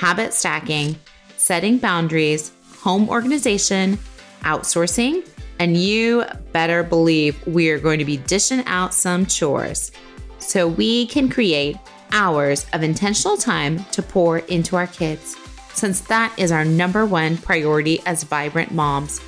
habit 0.00 0.32
stacking, 0.32 0.96
setting 1.36 1.76
boundaries, 1.76 2.52
home 2.78 3.06
organization, 3.10 3.98
outsourcing, 4.44 5.28
and 5.58 5.76
you 5.76 6.24
better 6.52 6.82
believe 6.82 7.46
we 7.46 7.68
are 7.68 7.78
going 7.78 7.98
to 7.98 8.04
be 8.06 8.16
dishing 8.16 8.64
out 8.64 8.94
some 8.94 9.26
chores 9.26 9.92
so 10.38 10.66
we 10.66 11.06
can 11.08 11.28
create 11.28 11.76
hours 12.12 12.64
of 12.72 12.82
intentional 12.82 13.36
time 13.36 13.84
to 13.92 14.00
pour 14.00 14.38
into 14.38 14.74
our 14.74 14.86
kids, 14.86 15.36
since 15.74 16.00
that 16.00 16.32
is 16.38 16.50
our 16.50 16.64
number 16.64 17.04
one 17.04 17.36
priority 17.36 18.00
as 18.06 18.22
vibrant 18.22 18.72
moms. 18.72 19.20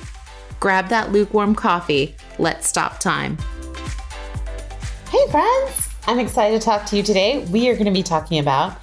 Grab 0.59 0.87
that 0.87 1.11
lukewarm 1.11 1.53
coffee. 1.53 2.15
Let's 2.39 2.67
stop 2.67 2.99
time. 2.99 3.37
Hey, 5.11 5.27
friends! 5.29 5.89
I'm 6.07 6.17
excited 6.17 6.59
to 6.59 6.65
talk 6.65 6.87
to 6.87 6.97
you 6.97 7.03
today. 7.03 7.45
We 7.51 7.69
are 7.69 7.73
going 7.73 7.85
to 7.85 7.91
be 7.91 8.01
talking 8.01 8.39
about 8.39 8.79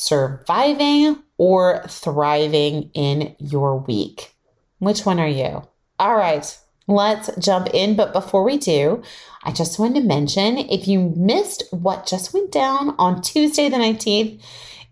surviving 0.00 1.22
or 1.36 1.84
thriving 1.86 2.90
in 2.94 3.36
your 3.38 3.76
week. 3.76 4.34
Which 4.78 5.04
one 5.04 5.20
are 5.20 5.28
you? 5.28 5.62
All 5.98 6.16
right, 6.16 6.58
let's 6.88 7.28
jump 7.36 7.68
in. 7.74 7.96
But 7.96 8.14
before 8.14 8.42
we 8.42 8.56
do, 8.56 9.02
I 9.44 9.52
just 9.52 9.78
wanted 9.78 10.00
to 10.00 10.06
mention 10.06 10.56
if 10.56 10.88
you 10.88 11.12
missed 11.16 11.64
what 11.70 12.06
just 12.06 12.32
went 12.32 12.50
down 12.50 12.94
on 12.98 13.20
Tuesday, 13.20 13.68
the 13.68 13.76
19th, 13.76 14.42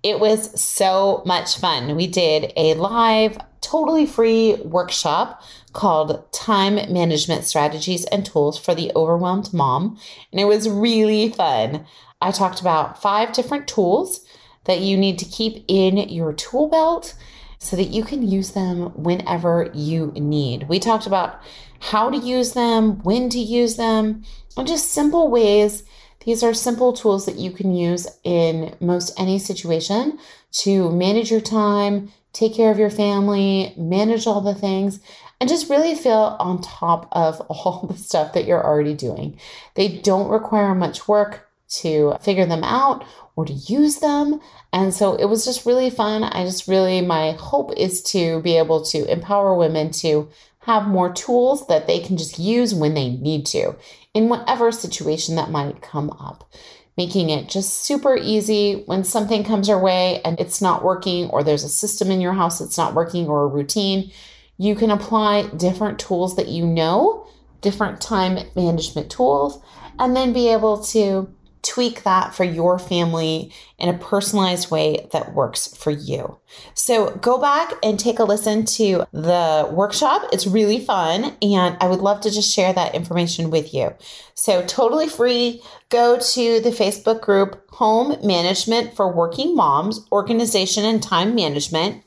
it 0.02 0.20
was 0.20 0.60
so 0.60 1.22
much 1.24 1.56
fun. 1.56 1.96
We 1.96 2.06
did 2.06 2.52
a 2.54 2.74
live, 2.74 3.38
totally 3.62 4.04
free 4.04 4.56
workshop 4.56 5.42
called 5.72 6.30
Time 6.32 6.74
Management 6.92 7.44
Strategies 7.44 8.04
and 8.06 8.26
Tools 8.26 8.58
for 8.58 8.74
the 8.74 8.92
Overwhelmed 8.94 9.54
Mom. 9.54 9.98
And 10.32 10.40
it 10.40 10.44
was 10.44 10.68
really 10.68 11.30
fun. 11.30 11.86
I 12.20 12.30
talked 12.30 12.60
about 12.60 13.00
five 13.00 13.32
different 13.32 13.66
tools 13.66 14.26
that 14.69 14.80
you 14.80 14.97
need 14.97 15.19
to 15.19 15.24
keep 15.24 15.64
in 15.66 15.97
your 15.97 16.33
tool 16.33 16.69
belt 16.69 17.14
so 17.58 17.74
that 17.74 17.88
you 17.88 18.05
can 18.05 18.22
use 18.22 18.52
them 18.52 18.91
whenever 19.02 19.70
you 19.75 20.12
need. 20.14 20.69
We 20.69 20.78
talked 20.78 21.06
about 21.06 21.41
how 21.80 22.10
to 22.10 22.16
use 22.16 22.52
them, 22.52 23.02
when 23.02 23.30
to 23.30 23.38
use 23.38 23.77
them, 23.77 24.22
and 24.56 24.69
just 24.69 24.92
simple 24.92 25.30
ways. 25.30 25.83
These 26.25 26.42
are 26.42 26.53
simple 26.53 26.92
tools 26.92 27.25
that 27.25 27.37
you 27.37 27.50
can 27.50 27.75
use 27.75 28.06
in 28.25 28.76
most 28.78 29.19
any 29.19 29.38
situation 29.38 30.19
to 30.53 30.91
manage 30.91 31.31
your 31.31 31.41
time, 31.41 32.12
take 32.34 32.54
care 32.54 32.71
of 32.71 32.78
your 32.78 32.91
family, 32.91 33.72
manage 33.76 34.26
all 34.26 34.42
the 34.42 34.54
things, 34.54 35.00
and 35.41 35.48
just 35.48 35.71
really 35.71 35.94
feel 35.94 36.37
on 36.38 36.60
top 36.60 37.09
of 37.12 37.41
all 37.48 37.87
the 37.87 37.97
stuff 37.97 38.34
that 38.34 38.44
you're 38.44 38.65
already 38.65 38.94
doing. 38.94 39.38
They 39.76 39.88
don't 39.88 40.28
require 40.28 40.75
much 40.75 41.09
work 41.09 41.47
to 41.68 42.16
figure 42.20 42.46
them 42.46 42.64
out 42.64 43.04
or 43.36 43.44
to 43.44 43.52
use 43.52 43.98
them. 43.98 44.40
And 44.72 44.92
so 44.92 45.14
it 45.14 45.26
was 45.26 45.44
just 45.44 45.66
really 45.66 45.90
fun. 45.90 46.24
I 46.24 46.44
just 46.44 46.66
really, 46.66 47.00
my 47.00 47.32
hope 47.32 47.72
is 47.76 48.02
to 48.04 48.40
be 48.42 48.56
able 48.56 48.84
to 48.86 49.10
empower 49.10 49.54
women 49.54 49.90
to 49.92 50.28
have 50.60 50.86
more 50.86 51.12
tools 51.12 51.66
that 51.68 51.86
they 51.86 52.00
can 52.00 52.16
just 52.16 52.38
use 52.38 52.74
when 52.74 52.94
they 52.94 53.10
need 53.10 53.46
to 53.46 53.74
in 54.12 54.28
whatever 54.28 54.72
situation 54.72 55.36
that 55.36 55.50
might 55.50 55.80
come 55.82 56.10
up. 56.10 56.50
Making 56.96 57.30
it 57.30 57.48
just 57.48 57.84
super 57.84 58.16
easy 58.16 58.82
when 58.86 59.04
something 59.04 59.44
comes 59.44 59.68
your 59.68 59.78
way 59.78 60.20
and 60.24 60.38
it's 60.40 60.60
not 60.60 60.82
working, 60.82 61.30
or 61.30 61.44
there's 61.44 61.62
a 61.62 61.68
system 61.68 62.10
in 62.10 62.20
your 62.20 62.32
house 62.32 62.58
that's 62.58 62.76
not 62.76 62.94
working, 62.94 63.28
or 63.28 63.44
a 63.44 63.46
routine. 63.46 64.10
You 64.56 64.74
can 64.74 64.90
apply 64.90 65.46
different 65.56 66.00
tools 66.00 66.34
that 66.34 66.48
you 66.48 66.66
know, 66.66 67.28
different 67.60 68.00
time 68.00 68.44
management 68.56 69.12
tools, 69.12 69.62
and 70.00 70.16
then 70.16 70.32
be 70.32 70.48
able 70.48 70.82
to 70.86 71.32
tweak 71.62 72.02
that 72.04 72.34
for 72.34 72.44
your 72.44 72.78
family 72.78 73.52
in 73.78 73.88
a 73.88 73.98
personalized 73.98 74.70
way 74.70 75.08
that 75.12 75.34
works 75.34 75.74
for 75.76 75.91
you. 75.91 76.38
So 76.74 77.10
go 77.16 77.38
back 77.38 77.72
and 77.82 77.98
take 77.98 78.19
a 78.19 78.24
listen 78.24 78.64
to 78.64 79.04
the 79.12 79.68
workshop. 79.72 80.22
It's 80.32 80.47
really 80.47 80.80
fun, 80.84 81.36
and 81.42 81.76
I 81.80 81.86
would 81.86 82.00
love 82.00 82.20
to 82.22 82.30
just 82.30 82.52
share 82.54 82.72
that 82.72 82.94
information 82.94 83.50
with 83.50 83.74
you. 83.74 83.94
So, 84.34 84.64
totally 84.66 85.08
free. 85.08 85.62
Go 85.88 86.18
to 86.18 86.60
the 86.60 86.70
Facebook 86.70 87.20
group 87.20 87.68
Home 87.70 88.16
Management 88.24 88.94
for 88.94 89.12
Working 89.12 89.56
Moms, 89.56 90.06
Organization 90.12 90.84
and 90.84 91.02
Time 91.02 91.34
Management, 91.34 92.04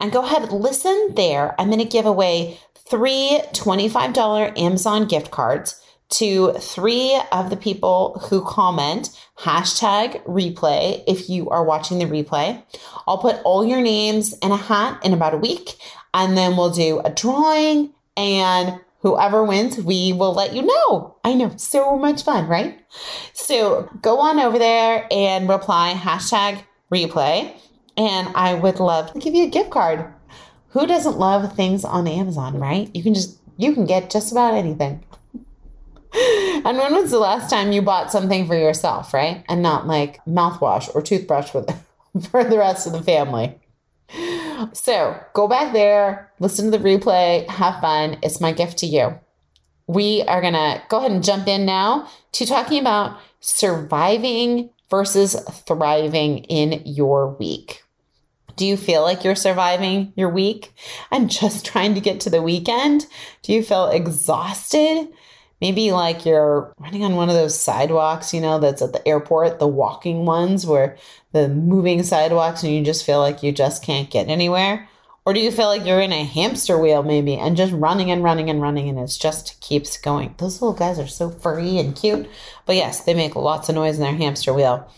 and 0.00 0.12
go 0.12 0.24
ahead 0.24 0.42
and 0.42 0.52
listen 0.52 1.14
there. 1.14 1.60
I'm 1.60 1.68
going 1.68 1.80
to 1.80 1.84
give 1.84 2.06
away 2.06 2.60
three 2.88 3.40
$25 3.52 4.58
Amazon 4.58 5.06
gift 5.06 5.30
cards 5.30 5.80
to 6.10 6.52
three 6.54 7.20
of 7.32 7.50
the 7.50 7.56
people 7.56 8.20
who 8.28 8.44
comment 8.44 9.10
hashtag 9.38 10.22
replay 10.24 11.02
if 11.06 11.28
you 11.30 11.48
are 11.50 11.64
watching 11.64 11.98
the 11.98 12.04
replay. 12.04 12.62
I'll 13.06 13.18
put 13.18 13.40
all 13.44 13.64
your 13.64 13.80
names 13.80 14.36
in 14.38 14.50
a 14.50 14.56
hat 14.56 15.00
in 15.04 15.12
about 15.12 15.34
a 15.34 15.38
week, 15.38 15.76
and 16.12 16.36
then 16.36 16.56
we'll 16.56 16.70
do 16.70 17.00
a 17.00 17.10
drawing, 17.10 17.92
and 18.16 18.80
whoever 19.00 19.44
wins, 19.44 19.78
we 19.78 20.12
will 20.12 20.34
let 20.34 20.52
you 20.52 20.62
know. 20.62 21.16
I 21.24 21.34
know, 21.34 21.52
so 21.56 21.96
much 21.96 22.24
fun, 22.24 22.48
right? 22.48 22.78
So 23.32 23.88
go 24.02 24.18
on 24.20 24.40
over 24.40 24.58
there 24.58 25.06
and 25.10 25.48
reply 25.48 25.94
hashtag 25.94 26.62
replay, 26.92 27.54
and 27.96 28.28
I 28.34 28.54
would 28.54 28.80
love 28.80 29.12
to 29.12 29.18
give 29.18 29.34
you 29.34 29.44
a 29.44 29.50
gift 29.50 29.70
card. 29.70 30.12
Who 30.70 30.86
doesn't 30.86 31.18
love 31.18 31.54
things 31.54 31.84
on 31.84 32.06
Amazon, 32.06 32.58
right? 32.58 32.94
You 32.94 33.02
can 33.02 33.14
just 33.14 33.38
you 33.56 33.74
can 33.74 33.84
get 33.86 34.10
just 34.10 34.32
about 34.32 34.54
anything. 34.54 35.04
and 36.64 36.76
when 36.76 36.94
was 36.94 37.10
the 37.10 37.18
last 37.18 37.50
time 37.50 37.72
you 37.72 37.82
bought 37.82 38.12
something 38.12 38.46
for 38.46 38.56
yourself, 38.56 39.14
right? 39.14 39.44
And 39.48 39.62
not 39.62 39.86
like 39.86 40.24
mouthwash 40.24 40.94
or 40.94 41.02
toothbrush 41.02 41.50
for 41.50 41.62
the, 41.62 41.76
for 42.30 42.44
the 42.44 42.58
rest 42.58 42.86
of 42.86 42.92
the 42.92 43.02
family. 43.02 43.58
So 44.72 45.18
go 45.34 45.48
back 45.48 45.72
there, 45.72 46.32
listen 46.38 46.70
to 46.70 46.76
the 46.76 46.84
replay, 46.84 47.48
have 47.48 47.80
fun. 47.80 48.18
It's 48.22 48.40
my 48.40 48.52
gift 48.52 48.78
to 48.78 48.86
you. 48.86 49.18
We 49.86 50.22
are 50.22 50.40
going 50.40 50.54
to 50.54 50.82
go 50.88 50.98
ahead 50.98 51.12
and 51.12 51.24
jump 51.24 51.48
in 51.48 51.64
now 51.64 52.08
to 52.32 52.46
talking 52.46 52.80
about 52.80 53.18
surviving 53.40 54.70
versus 54.88 55.34
thriving 55.66 56.38
in 56.44 56.82
your 56.84 57.28
week. 57.28 57.82
Do 58.56 58.66
you 58.66 58.76
feel 58.76 59.02
like 59.02 59.24
you're 59.24 59.34
surviving 59.34 60.12
your 60.16 60.28
week 60.28 60.72
and 61.10 61.30
just 61.30 61.64
trying 61.64 61.94
to 61.94 62.00
get 62.00 62.20
to 62.20 62.30
the 62.30 62.42
weekend? 62.42 63.06
Do 63.42 63.52
you 63.52 63.62
feel 63.62 63.86
exhausted? 63.86 65.08
Maybe 65.60 65.92
like 65.92 66.24
you're 66.24 66.72
running 66.78 67.04
on 67.04 67.16
one 67.16 67.28
of 67.28 67.34
those 67.34 67.58
sidewalks, 67.58 68.32
you 68.32 68.40
know, 68.40 68.58
that's 68.58 68.82
at 68.82 68.92
the 68.92 69.06
airport, 69.06 69.58
the 69.58 69.68
walking 69.68 70.24
ones 70.24 70.66
where 70.66 70.96
the 71.32 71.48
moving 71.48 72.02
sidewalks 72.02 72.62
and 72.62 72.72
you 72.72 72.82
just 72.82 73.04
feel 73.04 73.18
like 73.18 73.42
you 73.42 73.52
just 73.52 73.82
can't 73.82 74.10
get 74.10 74.28
anywhere? 74.28 74.88
Or 75.26 75.34
do 75.34 75.40
you 75.40 75.50
feel 75.50 75.66
like 75.66 75.84
you're 75.84 76.00
in 76.00 76.12
a 76.12 76.24
hamster 76.24 76.78
wheel 76.78 77.02
maybe 77.02 77.36
and 77.36 77.56
just 77.56 77.72
running 77.74 78.10
and 78.10 78.24
running 78.24 78.48
and 78.48 78.60
running 78.62 78.88
and 78.88 78.98
it 78.98 79.16
just 79.20 79.60
keeps 79.60 79.98
going? 79.98 80.34
Those 80.38 80.62
little 80.62 80.76
guys 80.76 80.98
are 80.98 81.06
so 81.06 81.30
furry 81.30 81.78
and 81.78 81.94
cute. 81.94 82.28
But 82.64 82.76
yes, 82.76 83.04
they 83.04 83.14
make 83.14 83.36
lots 83.36 83.68
of 83.68 83.74
noise 83.74 83.96
in 83.96 84.02
their 84.02 84.16
hamster 84.16 84.54
wheel. 84.54 84.90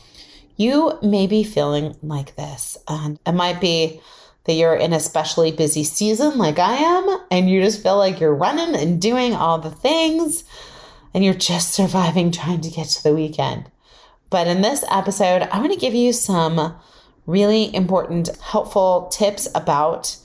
You 0.56 0.98
may 1.02 1.26
be 1.26 1.42
feeling 1.42 1.96
like 2.02 2.36
this. 2.36 2.78
And 2.86 3.18
it 3.26 3.32
might 3.32 3.60
be 3.60 4.00
that 4.44 4.54
you're 4.54 4.74
in 4.74 4.92
a 4.92 4.96
especially 4.96 5.52
busy 5.52 5.84
season 5.84 6.38
like 6.38 6.58
I 6.58 6.74
am, 6.74 7.18
and 7.30 7.48
you 7.48 7.60
just 7.60 7.82
feel 7.82 7.96
like 7.96 8.20
you're 8.20 8.34
running 8.34 8.74
and 8.74 9.00
doing 9.00 9.34
all 9.34 9.58
the 9.58 9.70
things, 9.70 10.44
and 11.14 11.24
you're 11.24 11.34
just 11.34 11.72
surviving 11.72 12.30
trying 12.32 12.60
to 12.62 12.70
get 12.70 12.88
to 12.88 13.02
the 13.02 13.14
weekend. 13.14 13.70
But 14.30 14.46
in 14.46 14.62
this 14.62 14.84
episode, 14.90 15.42
I 15.42 15.58
want 15.60 15.72
to 15.72 15.78
give 15.78 15.94
you 15.94 16.12
some 16.12 16.74
really 17.26 17.74
important, 17.74 18.36
helpful 18.38 19.08
tips 19.12 19.46
about 19.54 20.16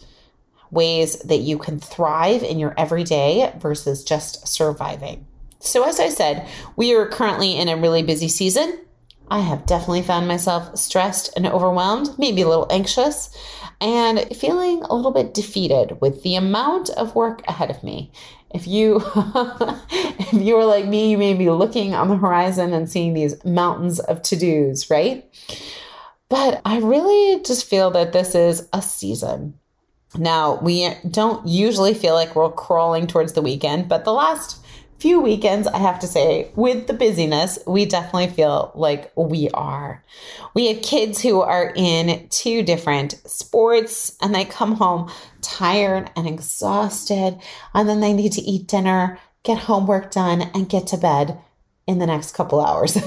ways 0.72 1.20
that 1.20 1.38
you 1.38 1.58
can 1.58 1.80
thrive 1.80 2.44
in 2.44 2.60
your 2.60 2.74
everyday 2.78 3.54
versus 3.60 4.04
just 4.04 4.48
surviving. 4.48 5.26
So, 5.60 5.84
as 5.84 6.00
I 6.00 6.10
said, 6.10 6.48
we 6.76 6.96
are 6.96 7.08
currently 7.08 7.58
in 7.58 7.68
a 7.68 7.78
really 7.78 8.04
busy 8.04 8.28
season. 8.28 8.80
I 9.30 9.40
have 9.40 9.66
definitely 9.66 10.04
found 10.04 10.28
myself 10.28 10.78
stressed 10.78 11.34
and 11.36 11.46
overwhelmed, 11.46 12.18
maybe 12.18 12.42
a 12.42 12.48
little 12.48 12.68
anxious, 12.70 13.30
and 13.82 14.20
feeling 14.36 14.84
a 14.84 14.96
little 14.96 15.12
bit 15.12 15.34
defeated 15.34 16.00
with 16.02 16.24
the 16.24 16.36
amount 16.36 16.90
of 16.92 17.16
work 17.16 17.42
ahead 17.48 17.70
of 17.70 17.84
me. 17.84 18.12
If 18.52 18.66
you 18.68 19.02
if 19.92 20.34
you 20.34 20.56
are 20.56 20.66
like 20.66 20.86
me, 20.86 21.12
you 21.12 21.18
may 21.18 21.34
be 21.34 21.50
looking 21.50 21.94
on 21.94 22.08
the 22.08 22.16
horizon 22.16 22.74
and 22.74 22.90
seeing 22.90 23.14
these 23.14 23.44
mountains 23.44 24.00
of 24.00 24.22
to-dos, 24.22 24.90
right? 24.90 25.30
But 26.30 26.62
I 26.66 26.80
really 26.80 27.42
just 27.44 27.66
feel 27.66 27.92
that 27.92 28.14
this 28.14 28.36
is 28.36 28.68
a 28.74 28.82
season. 28.82 29.60
Now, 30.18 30.60
we 30.62 30.94
don't 31.10 31.46
usually 31.46 31.94
feel 31.94 32.14
like 32.14 32.36
we're 32.36 32.52
crawling 32.52 33.08
towards 33.08 33.34
the 33.34 33.42
weekend, 33.42 33.90
but 33.90 34.06
the 34.06 34.14
last 34.14 34.64
few 35.00 35.20
weekends, 35.20 35.68
I 35.68 35.78
have 35.78 36.00
to 36.00 36.08
say, 36.08 36.52
with 36.56 36.88
the 36.88 36.94
busyness, 36.94 37.60
we 37.68 37.86
definitely 37.86 38.30
feel 38.30 38.72
like 38.76 39.12
we 39.16 39.50
are. 39.54 40.04
We 40.54 40.68
have 40.68 40.82
kids 40.82 41.22
who 41.22 41.42
are 41.42 41.72
in 41.76 42.28
two 42.30 42.64
different 42.64 43.22
sports 43.26 44.18
and 44.22 44.34
they 44.34 44.46
come 44.46 44.76
home 44.76 45.12
tired 45.42 46.10
and 46.16 46.28
exhausted, 46.28 47.40
and 47.74 47.88
then 47.88 48.00
they 48.00 48.14
need 48.14 48.34
to 48.34 48.42
eat 48.42 48.68
dinner, 48.68 49.20
get 49.44 49.60
homework 49.60 50.12
done, 50.12 50.42
and 50.54 50.70
get 50.70 50.88
to 50.88 50.98
bed 50.98 51.40
in 51.86 52.00
the 52.00 52.08
next 52.08 52.34
couple 52.34 52.60
hours. 52.60 52.98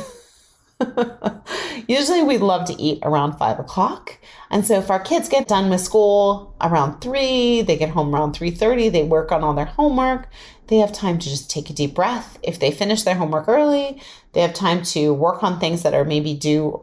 Usually 1.88 2.22
we 2.22 2.38
love 2.38 2.66
to 2.66 2.80
eat 2.80 3.00
around 3.02 3.36
five 3.36 3.58
o'clock. 3.58 4.18
And 4.50 4.64
so 4.64 4.78
if 4.78 4.90
our 4.90 5.00
kids 5.00 5.28
get 5.28 5.48
done 5.48 5.68
with 5.68 5.80
school 5.80 6.54
around 6.60 7.00
three, 7.00 7.62
they 7.62 7.76
get 7.76 7.90
home 7.90 8.14
around 8.14 8.34
3:30, 8.34 8.90
they 8.90 9.02
work 9.02 9.32
on 9.32 9.44
all 9.44 9.54
their 9.54 9.66
homework, 9.66 10.28
they 10.70 10.78
have 10.78 10.92
time 10.92 11.18
to 11.18 11.28
just 11.28 11.50
take 11.50 11.68
a 11.68 11.72
deep 11.74 11.94
breath. 11.94 12.38
If 12.42 12.60
they 12.60 12.70
finish 12.70 13.02
their 13.02 13.16
homework 13.16 13.48
early, 13.48 14.00
they 14.32 14.40
have 14.40 14.54
time 14.54 14.82
to 14.84 15.12
work 15.12 15.42
on 15.42 15.58
things 15.58 15.82
that 15.82 15.94
are 15.94 16.04
maybe 16.04 16.32
due 16.32 16.82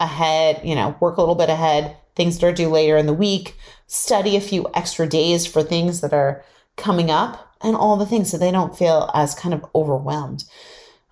ahead, 0.00 0.60
you 0.64 0.74
know, 0.74 0.96
work 0.98 1.16
a 1.16 1.20
little 1.20 1.36
bit 1.36 1.48
ahead, 1.48 1.96
things 2.16 2.38
that 2.38 2.46
are 2.46 2.52
due 2.52 2.68
later 2.68 2.96
in 2.96 3.06
the 3.06 3.14
week, 3.14 3.56
study 3.86 4.36
a 4.36 4.40
few 4.40 4.66
extra 4.74 5.06
days 5.06 5.46
for 5.46 5.62
things 5.62 6.00
that 6.00 6.12
are 6.12 6.44
coming 6.76 7.08
up 7.08 7.56
and 7.62 7.76
all 7.76 7.96
the 7.96 8.04
things 8.04 8.32
so 8.32 8.36
they 8.36 8.50
don't 8.50 8.76
feel 8.76 9.08
as 9.14 9.34
kind 9.34 9.54
of 9.54 9.64
overwhelmed. 9.76 10.44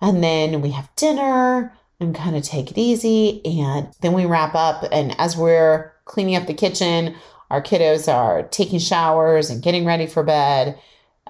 And 0.01 0.21
then 0.21 0.61
we 0.61 0.71
have 0.71 0.93
dinner 0.97 1.73
and 2.01 2.13
kind 2.13 2.35
of 2.35 2.43
take 2.43 2.69
it 2.69 2.77
easy. 2.77 3.41
And 3.45 3.87
then 4.01 4.11
we 4.11 4.25
wrap 4.25 4.55
up. 4.55 4.83
And 4.91 5.17
as 5.17 5.37
we're 5.37 5.93
cleaning 6.03 6.35
up 6.35 6.47
the 6.47 6.53
kitchen, 6.53 7.15
our 7.49 7.61
kiddos 7.61 8.11
are 8.13 8.43
taking 8.43 8.79
showers 8.79 9.49
and 9.49 9.63
getting 9.63 9.85
ready 9.85 10.05
for 10.05 10.21
bed. 10.21 10.77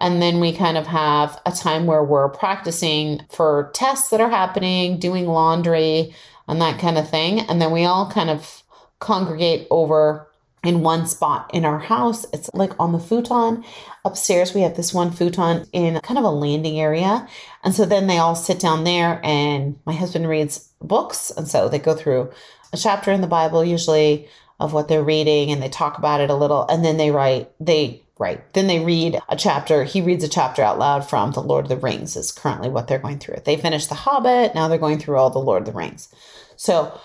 And 0.04 0.22
then 0.22 0.42
we 0.42 0.52
kind 0.54 0.78
of 0.78 0.86
have 0.86 1.42
a 1.46 1.52
time 1.52 1.86
where 1.86 2.04
we're 2.04 2.28
practicing 2.28 3.22
for 3.32 3.72
tests 3.74 4.10
that 4.10 4.20
are 4.20 4.30
happening, 4.30 5.00
doing 5.00 5.28
laundry 5.28 6.14
and 6.48 6.62
that 6.62 6.80
kind 6.80 6.98
of 6.98 7.10
thing. 7.10 7.40
And 7.40 7.62
then 7.62 7.72
we 7.72 7.86
all 7.86 8.12
kind 8.12 8.30
of 8.30 8.64
congregate 9.00 9.66
over 9.72 10.28
in 10.62 10.82
one 10.82 11.08
spot 11.08 11.50
in 11.54 11.64
our 11.64 11.80
house. 11.80 12.26
It's 12.34 12.50
like 12.54 12.74
on 12.80 12.92
the 12.92 13.00
futon. 13.00 13.64
Upstairs, 14.04 14.54
we 14.54 14.62
have 14.62 14.76
this 14.76 14.94
one 14.94 15.10
futon 15.10 15.66
in 15.72 16.00
kind 16.02 16.18
of 16.18 16.26
a 16.26 16.30
landing 16.30 16.82
area. 16.82 17.26
And 17.64 17.74
so 17.74 17.86
then 17.86 18.08
they 18.08 18.18
all 18.18 18.36
sit 18.36 18.60
down 18.60 18.84
there, 18.84 19.22
and 19.24 19.80
my 19.86 19.94
husband 19.94 20.28
reads 20.28 20.70
books. 20.82 21.32
And 21.32 21.48
so 21.48 21.70
they 21.70 21.80
go 21.80 21.96
through 21.96 22.30
a 22.74 22.78
chapter 22.78 23.12
in 23.12 23.22
the 23.22 23.28
Bible, 23.28 23.64
usually 23.64 24.28
of 24.60 24.74
what 24.74 24.90
they're 24.90 25.04
reading, 25.04 25.50
and 25.50 25.62
they 25.62 25.70
talk 25.70 25.98
about 25.98 26.20
it 26.20 26.30
a 26.30 26.36
little. 26.36 26.68
And 26.68 26.84
then 26.84 26.98
they 26.98 27.12
write, 27.12 27.52
they 27.60 28.03
write, 28.20 28.54
then 28.54 28.68
they 28.68 28.84
read 28.84 29.20
a 29.30 29.36
chapter. 29.36 29.84
He 29.84 30.02
reads 30.02 30.24
a 30.24 30.30
chapter 30.30 30.62
out 30.62 30.80
loud 30.80 31.08
from 31.08 31.32
The 31.32 31.42
Lord 31.42 31.66
of 31.66 31.70
the 31.70 31.78
Rings, 31.78 32.16
is 32.16 32.32
currently 32.32 32.70
what 32.70 32.88
they're 32.88 33.00
going 33.00 33.20
through. 33.20 33.38
They 33.44 33.58
finished 33.58 33.90
The 33.90 33.96
Hobbit. 33.96 34.54
Now 34.54 34.68
they're 34.68 34.78
going 34.78 35.00
through 35.00 35.18
all 35.18 35.30
The 35.30 35.40
Lord 35.40 35.64
of 35.64 35.74
the 35.74 35.78
Rings. 35.78 36.14
So 36.56 37.00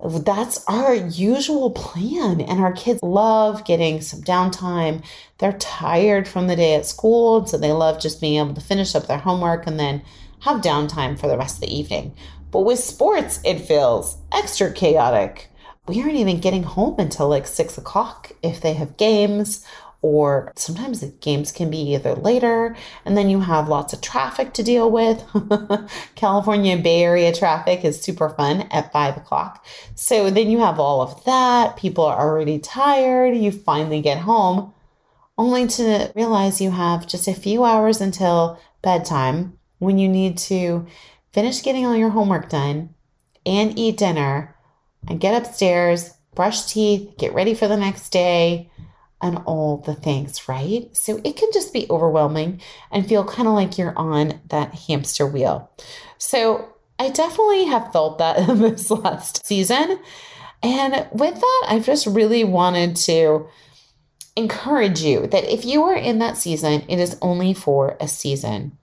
that's 0.00 0.64
our 0.66 0.94
usual 0.94 1.70
plan. 1.70 2.40
And 2.40 2.60
our 2.60 2.72
kids 2.72 3.00
love 3.02 3.64
getting 3.64 4.00
some 4.00 4.22
downtime. 4.22 5.04
They're 5.38 5.52
tired 5.52 6.26
from 6.26 6.46
the 6.46 6.56
day 6.56 6.74
at 6.74 6.86
school, 6.86 7.46
so 7.46 7.56
they 7.56 7.72
love 7.72 8.00
just 8.00 8.20
being 8.20 8.38
able 8.38 8.54
to 8.54 8.60
finish 8.60 8.94
up 8.94 9.06
their 9.06 9.18
homework 9.18 9.66
and 9.66 9.78
then 9.78 10.02
have 10.40 10.62
downtime 10.62 11.18
for 11.18 11.28
the 11.28 11.38
rest 11.38 11.56
of 11.56 11.60
the 11.62 11.74
evening. 11.74 12.14
But 12.50 12.60
with 12.60 12.78
sports, 12.78 13.40
it 13.44 13.60
feels 13.60 14.18
extra 14.32 14.72
chaotic. 14.72 15.50
We 15.86 16.00
aren't 16.02 16.14
even 16.16 16.40
getting 16.40 16.62
home 16.62 16.96
until 16.98 17.28
like 17.28 17.46
six 17.46 17.76
o'clock 17.76 18.32
if 18.42 18.60
they 18.60 18.74
have 18.74 18.96
games 18.96 19.66
or 20.04 20.52
sometimes 20.54 21.00
the 21.00 21.06
games 21.22 21.50
can 21.50 21.70
be 21.70 21.94
either 21.94 22.14
later 22.14 22.76
and 23.06 23.16
then 23.16 23.30
you 23.30 23.40
have 23.40 23.70
lots 23.70 23.94
of 23.94 24.02
traffic 24.02 24.52
to 24.52 24.62
deal 24.62 24.90
with. 24.90 25.24
California 26.14 26.76
Bay 26.76 27.02
Area 27.02 27.32
traffic 27.32 27.86
is 27.86 28.02
super 28.02 28.28
fun 28.28 28.68
at 28.70 28.92
five 28.92 29.16
o'clock. 29.16 29.64
So 29.94 30.28
then 30.28 30.50
you 30.50 30.58
have 30.58 30.78
all 30.78 31.00
of 31.00 31.24
that. 31.24 31.78
People 31.78 32.04
are 32.04 32.20
already 32.20 32.58
tired. 32.58 33.34
You 33.34 33.50
finally 33.50 34.02
get 34.02 34.18
home 34.18 34.74
only 35.38 35.66
to 35.68 36.12
realize 36.14 36.60
you 36.60 36.70
have 36.70 37.06
just 37.06 37.26
a 37.26 37.32
few 37.32 37.64
hours 37.64 38.02
until 38.02 38.60
bedtime 38.82 39.58
when 39.78 39.98
you 39.98 40.06
need 40.06 40.36
to 40.36 40.86
finish 41.32 41.62
getting 41.62 41.86
all 41.86 41.96
your 41.96 42.10
homework 42.10 42.50
done 42.50 42.90
and 43.46 43.78
eat 43.78 43.96
dinner 43.96 44.54
and 45.08 45.18
get 45.18 45.34
upstairs, 45.34 46.12
brush 46.34 46.66
teeth, 46.66 47.16
get 47.16 47.32
ready 47.32 47.54
for 47.54 47.68
the 47.68 47.76
next 47.78 48.10
day 48.10 48.70
and 49.24 49.38
all 49.46 49.78
the 49.78 49.94
things, 49.94 50.46
right? 50.50 50.94
So 50.94 51.18
it 51.24 51.36
can 51.36 51.48
just 51.50 51.72
be 51.72 51.86
overwhelming 51.88 52.60
and 52.90 53.08
feel 53.08 53.24
kind 53.24 53.48
of 53.48 53.54
like 53.54 53.78
you're 53.78 53.98
on 53.98 54.38
that 54.50 54.74
hamster 54.74 55.26
wheel. 55.26 55.70
So 56.18 56.68
I 56.98 57.08
definitely 57.08 57.64
have 57.64 57.90
felt 57.90 58.18
that 58.18 58.38
in 58.48 58.60
this 58.60 58.90
last 58.90 59.44
season. 59.46 59.98
And 60.62 61.08
with 61.10 61.34
that, 61.34 61.62
I've 61.68 61.86
just 61.86 62.06
really 62.06 62.44
wanted 62.44 62.96
to 62.96 63.48
encourage 64.36 65.00
you 65.00 65.26
that 65.28 65.44
if 65.44 65.64
you 65.64 65.84
are 65.84 65.96
in 65.96 66.18
that 66.18 66.36
season, 66.36 66.84
it 66.86 66.98
is 66.98 67.16
only 67.22 67.54
for 67.54 67.96
a 68.00 68.06
season. 68.06 68.76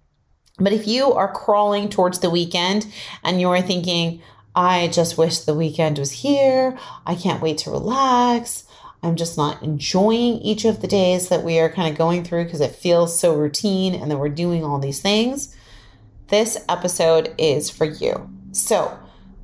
But 0.57 0.73
if 0.73 0.87
you 0.87 1.13
are 1.13 1.31
crawling 1.31 1.87
towards 1.87 2.19
the 2.19 2.31
weekend 2.31 2.87
and 3.23 3.39
you're 3.39 3.61
thinking, 3.61 4.23
I 4.55 4.87
just 4.87 5.19
wish 5.19 5.39
the 5.39 5.53
weekend 5.53 5.99
was 5.99 6.11
here, 6.11 6.79
I 7.05 7.13
can't 7.13 7.43
wait 7.43 7.59
to 7.59 7.71
relax, 7.71 8.65
I'm 9.03 9.15
just 9.15 9.37
not 9.37 9.63
enjoying 9.63 10.39
each 10.39 10.63
of 10.65 10.81
the 10.81 10.87
days 10.87 11.29
that 11.29 11.43
we 11.43 11.59
are 11.59 11.69
kind 11.69 11.91
of 11.91 11.97
going 11.97 12.23
through 12.23 12.45
because 12.45 12.61
it 12.61 12.75
feels 12.75 13.17
so 13.17 13.35
routine 13.35 13.95
and 13.95 14.11
that 14.11 14.17
we're 14.17 14.29
doing 14.29 14.63
all 14.63 14.79
these 14.79 15.01
things. 15.01 15.55
This 16.27 16.63
episode 16.69 17.33
is 17.37 17.69
for 17.69 17.85
you. 17.85 18.29
So 18.51 18.97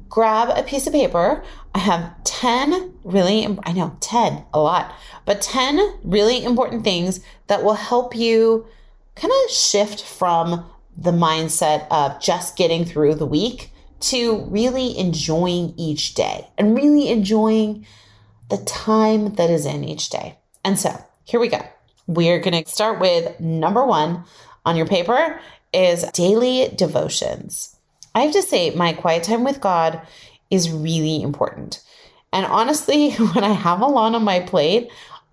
grab 0.10 0.50
a 0.56 0.64
piece 0.64 0.86
of 0.88 0.94
paper. 0.94 1.44
I 1.74 1.80
have 1.80 2.24
10 2.24 2.94
really, 3.04 3.58
I 3.64 3.74
know 3.74 3.98
10, 4.00 4.46
a 4.54 4.60
lot, 4.60 4.94
but 5.26 5.42
10 5.42 6.00
really 6.04 6.44
important 6.44 6.84
things 6.84 7.20
that 7.48 7.64
will 7.64 7.74
help 7.74 8.16
you 8.16 8.68
kind 9.16 9.34
of 9.46 9.52
shift 9.52 10.04
from 10.04 10.70
the 10.96 11.12
mindset 11.12 11.88
of 11.92 12.22
just 12.22 12.56
getting 12.58 12.86
through 12.86 13.16
the 13.16 13.26
week 13.26 13.72
to 14.00 14.46
really 14.50 14.98
enjoying 14.98 15.74
each 15.78 16.14
day 16.14 16.48
and 16.58 16.76
really 16.76 17.10
enjoying 17.10 17.86
the 18.50 18.58
time 18.58 19.36
that 19.36 19.50
is 19.50 19.66
in 19.66 19.84
each 19.84 20.10
day. 20.10 20.38
And 20.64 20.80
so 20.80 20.96
here 21.24 21.40
we 21.40 21.48
go. 21.48 21.62
We're 22.08 22.40
going 22.40 22.64
to 22.64 22.70
start 22.70 23.00
with 23.00 23.40
number 23.40 23.86
one 23.86 24.24
on 24.66 24.76
your 24.76 24.86
paper 24.86 25.40
is 25.74 26.04
daily 26.14 26.70
devotions. 26.76 27.76
I 28.16 28.22
have 28.22 28.34
to 28.34 28.42
say, 28.42 28.72
my 28.72 28.94
quiet 28.94 29.24
time 29.24 29.44
with 29.44 29.62
God 29.62 30.02
is 30.50 30.72
really 30.72 31.22
important. 31.22 31.84
And 32.32 32.46
honestly, 32.46 33.12
when 33.34 33.44
I 33.44 33.54
have 33.54 33.82
a 33.82 33.86
lot 33.86 34.16
on 34.16 34.24
my 34.24 34.40
plate, 34.40 34.90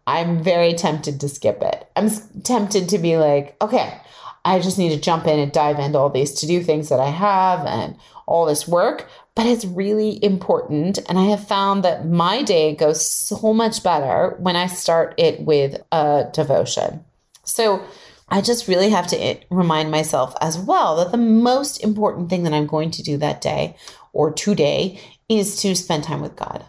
I'm 0.06 0.42
very 0.42 0.74
tempted 0.74 1.20
to 1.20 1.28
skip 1.28 1.62
it. 1.62 1.88
I'm 1.96 2.10
tempted 2.42 2.88
to 2.90 2.98
be 2.98 3.16
like, 3.16 3.56
okay, 3.62 4.00
I 4.44 4.58
just 4.58 4.78
need 4.78 4.90
to 4.90 5.00
jump 5.00 5.26
in 5.26 5.38
and 5.38 5.50
dive 5.50 5.78
into 5.78 5.98
all 5.98 6.10
these 6.10 6.34
to 6.34 6.46
do 6.46 6.62
things 6.62 6.90
that 6.90 7.00
I 7.00 7.08
have 7.08 7.64
and 7.66 7.96
all 8.26 8.44
this 8.44 8.68
work 8.68 9.08
but 9.34 9.46
it's 9.46 9.64
really 9.64 10.22
important. 10.22 10.98
And 11.08 11.18
I 11.18 11.24
have 11.24 11.46
found 11.46 11.84
that 11.84 12.06
my 12.06 12.42
day 12.42 12.74
goes 12.74 13.08
so 13.08 13.52
much 13.52 13.82
better 13.82 14.36
when 14.38 14.56
I 14.56 14.66
start 14.66 15.14
it 15.18 15.40
with 15.40 15.82
a 15.90 16.26
devotion. 16.32 17.04
So 17.44 17.84
I 18.28 18.40
just 18.40 18.68
really 18.68 18.90
have 18.90 19.06
to 19.08 19.16
eh, 19.16 19.40
remind 19.50 19.90
myself 19.90 20.34
as 20.40 20.58
well 20.58 20.96
that 20.96 21.10
the 21.10 21.18
most 21.18 21.82
important 21.82 22.30
thing 22.30 22.44
that 22.44 22.54
I'm 22.54 22.66
going 22.66 22.90
to 22.92 23.02
do 23.02 23.16
that 23.18 23.40
day 23.40 23.76
or 24.12 24.32
today 24.32 25.00
is 25.28 25.60
to 25.62 25.74
spend 25.74 26.04
time 26.04 26.20
with 26.20 26.36
God. 26.36 26.64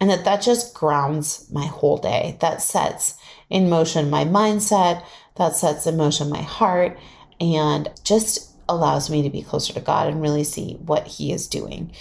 And 0.00 0.10
that 0.10 0.24
that 0.24 0.42
just 0.42 0.74
grounds 0.74 1.48
my 1.52 1.66
whole 1.66 1.98
day. 1.98 2.36
That 2.40 2.62
sets 2.62 3.16
in 3.50 3.68
motion 3.68 4.10
my 4.10 4.24
mindset, 4.24 5.04
that 5.36 5.56
sets 5.56 5.86
in 5.86 5.96
motion 5.96 6.28
my 6.30 6.42
heart, 6.42 6.98
and 7.40 7.88
just 8.04 8.52
allows 8.68 9.10
me 9.10 9.22
to 9.22 9.30
be 9.30 9.42
closer 9.42 9.72
to 9.72 9.80
God 9.80 10.08
and 10.08 10.22
really 10.22 10.44
see 10.44 10.74
what 10.74 11.06
He 11.06 11.32
is 11.32 11.46
doing. 11.46 11.92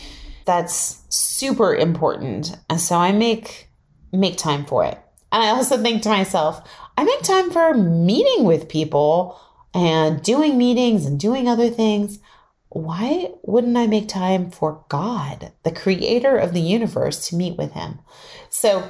That's 0.46 1.02
super 1.10 1.76
important. 1.76 2.56
And 2.70 2.80
so 2.80 2.98
I 2.98 3.12
make 3.12 3.70
make 4.14 4.38
time 4.38 4.66
for 4.66 4.86
it. 4.86 4.98
And 5.32 5.44
I 5.44 5.50
also 5.50 5.78
think 5.78 6.02
to 6.04 6.10
myself, 6.10 6.68
I 6.98 7.04
make 7.04 7.22
time 7.22 7.52
for 7.52 7.74
meeting 7.74 8.46
with 8.46 8.70
people 8.70 9.40
and 9.74 10.22
doing 10.24 10.58
meetings 10.58 11.06
and 11.06 11.20
doing 11.20 11.48
other 11.48 11.70
things. 11.70 12.20
Why 12.70 13.32
wouldn't 13.44 13.78
I 13.78 13.88
make 13.88 14.08
time 14.08 14.52
for 14.52 14.84
God, 14.90 15.52
the 15.64 15.72
creator 15.72 16.38
of 16.38 16.54
the 16.54 16.62
universe, 16.62 17.28
to 17.28 17.36
meet 17.36 17.58
with 17.58 17.74
Him? 17.74 18.00
So 18.50 18.90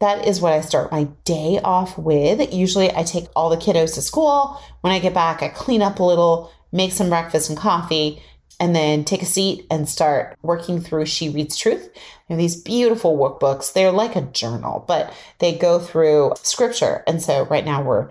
that 0.00 0.26
is 0.26 0.40
what 0.40 0.52
I 0.52 0.60
start 0.60 0.90
my 0.90 1.04
day 1.24 1.60
off 1.62 1.96
with. 1.96 2.52
Usually 2.52 2.90
I 2.90 3.04
take 3.04 3.26
all 3.36 3.50
the 3.50 3.56
kiddos 3.56 3.94
to 3.94 4.02
school. 4.02 4.60
When 4.80 4.92
I 4.92 4.98
get 4.98 5.14
back, 5.14 5.42
I 5.42 5.48
clean 5.48 5.82
up 5.82 6.00
a 6.00 6.04
little, 6.04 6.52
make 6.72 6.92
some 6.92 7.08
breakfast 7.08 7.48
and 7.48 7.58
coffee, 7.58 8.22
and 8.58 8.74
then 8.74 9.04
take 9.04 9.22
a 9.22 9.26
seat 9.26 9.66
and 9.70 9.88
start 9.88 10.36
working 10.42 10.80
through 10.80 11.06
She 11.06 11.28
Reads 11.28 11.56
Truth. 11.56 11.90
These 12.28 12.56
beautiful 12.56 13.18
workbooks. 13.18 13.72
They're 13.72 13.92
like 13.92 14.16
a 14.16 14.22
journal, 14.22 14.84
but 14.88 15.12
they 15.38 15.54
go 15.54 15.78
through 15.78 16.32
scripture. 16.42 17.02
And 17.06 17.20
so 17.20 17.44
right 17.46 17.64
now 17.64 17.82
we're 17.82 18.08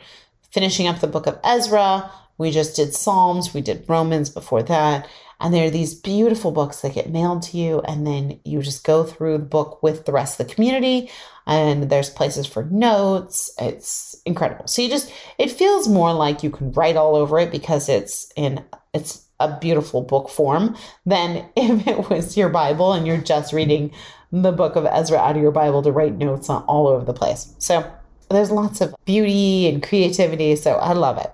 finishing 0.51 0.87
up 0.87 0.99
the 0.99 1.07
book 1.07 1.25
of 1.25 1.39
Ezra. 1.43 2.11
We 2.37 2.51
just 2.51 2.75
did 2.75 2.93
Psalms, 2.93 3.53
we 3.53 3.61
did 3.61 3.85
Romans 3.87 4.29
before 4.29 4.63
that. 4.63 5.07
And 5.41 5.53
there 5.53 5.65
are 5.65 5.71
these 5.71 5.95
beautiful 5.95 6.51
books 6.51 6.81
that 6.81 6.93
get 6.93 7.09
mailed 7.09 7.41
to 7.43 7.57
you, 7.57 7.81
and 7.81 8.05
then 8.05 8.39
you 8.45 8.61
just 8.61 8.83
go 8.83 9.03
through 9.03 9.39
the 9.39 9.43
book 9.43 9.81
with 9.81 10.05
the 10.05 10.11
rest 10.11 10.39
of 10.39 10.47
the 10.47 10.53
community. 10.53 11.09
And 11.47 11.89
there's 11.89 12.09
places 12.09 12.45
for 12.45 12.63
notes. 12.65 13.51
It's 13.59 14.21
incredible. 14.25 14.67
So 14.67 14.83
you 14.83 14.89
just, 14.89 15.11
it 15.39 15.51
feels 15.51 15.87
more 15.87 16.13
like 16.13 16.43
you 16.43 16.51
can 16.51 16.71
write 16.73 16.95
all 16.95 17.15
over 17.15 17.39
it 17.39 17.51
because 17.51 17.89
it's 17.89 18.31
in, 18.35 18.63
it's 18.93 19.25
a 19.39 19.57
beautiful 19.59 20.03
book 20.03 20.29
form 20.29 20.77
than 21.05 21.49
if 21.55 21.87
it 21.87 22.09
was 22.09 22.37
your 22.37 22.49
Bible 22.49 22.93
and 22.93 23.07
you're 23.07 23.17
just 23.17 23.51
reading 23.51 23.91
the 24.31 24.51
book 24.51 24.75
of 24.75 24.85
Ezra 24.85 25.17
out 25.17 25.35
of 25.35 25.41
your 25.41 25.51
Bible 25.51 25.81
to 25.81 25.91
write 25.91 26.15
notes 26.15 26.49
on 26.49 26.63
all 26.63 26.87
over 26.87 27.03
the 27.03 27.13
place. 27.13 27.53
So 27.57 27.91
there's 28.29 28.51
lots 28.51 28.79
of 28.79 28.95
beauty 29.05 29.67
and 29.67 29.83
creativity. 29.83 30.55
So 30.55 30.73
I 30.75 30.93
love 30.93 31.17
it. 31.17 31.33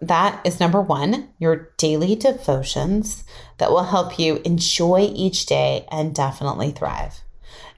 That 0.00 0.40
is 0.46 0.60
number 0.60 0.80
one, 0.80 1.28
your 1.38 1.72
daily 1.76 2.14
devotions 2.14 3.24
that 3.58 3.70
will 3.70 3.84
help 3.84 4.18
you 4.18 4.36
enjoy 4.44 5.10
each 5.12 5.46
day 5.46 5.86
and 5.90 6.14
definitely 6.14 6.70
thrive. 6.70 7.20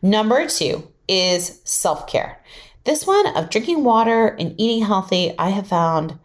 Number 0.03 0.47
two 0.47 0.87
is 1.09 1.61
self 1.65 2.07
care. 2.07 2.43
This 2.85 3.07
one 3.07 3.27
of 3.37 3.51
drinking 3.51 3.85
water 3.85 4.29
and 4.29 4.55
eating 4.59 4.85
healthy, 4.85 5.35
I 5.39 5.51
have 5.51 5.67
found 5.67 6.19